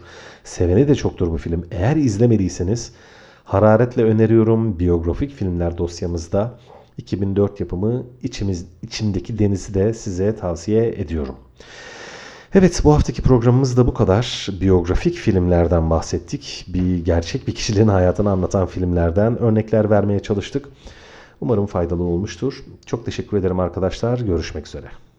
Seveni 0.44 0.88
de 0.88 0.96
çoktur 0.96 1.32
bu 1.32 1.38
film. 1.38 1.66
Eğer 1.72 1.96
izlemediyseniz 1.96 2.92
hararetle 3.44 4.04
öneriyorum. 4.04 4.80
Biyografik 4.80 5.32
filmler 5.32 5.78
dosyamızda 5.78 6.60
2004 6.98 7.60
yapımı 7.60 8.04
içimiz, 8.24 8.66
içimdeki 8.82 9.40
denizi 9.40 9.74
de 9.74 9.94
size 9.94 10.36
tavsiye 10.36 10.88
ediyorum. 10.88 11.36
Evet 12.54 12.82
bu 12.84 12.94
haftaki 12.94 13.22
programımız 13.22 13.78
da 13.78 13.88
bu 13.88 13.94
kadar. 13.94 14.48
Biyografik 14.62 15.16
filmlerden 15.16 15.90
bahsettik. 15.90 16.66
Bir 16.68 17.06
gerçek 17.06 17.48
bir 17.48 17.56
kişiliğin 17.56 17.88
hayatını 17.88 18.32
anlatan 18.32 18.68
filmlerden 18.68 19.38
örnekler 19.40 19.90
vermeye 19.90 20.20
çalıştık. 20.20 20.70
Umarım 21.42 21.66
faydalı 21.66 22.04
olmuştur. 22.04 22.64
Çok 22.86 23.06
teşekkür 23.06 23.38
ederim 23.38 23.60
arkadaşlar. 23.60 24.20
Görüşmek 24.20 24.68
üzere. 24.68 24.88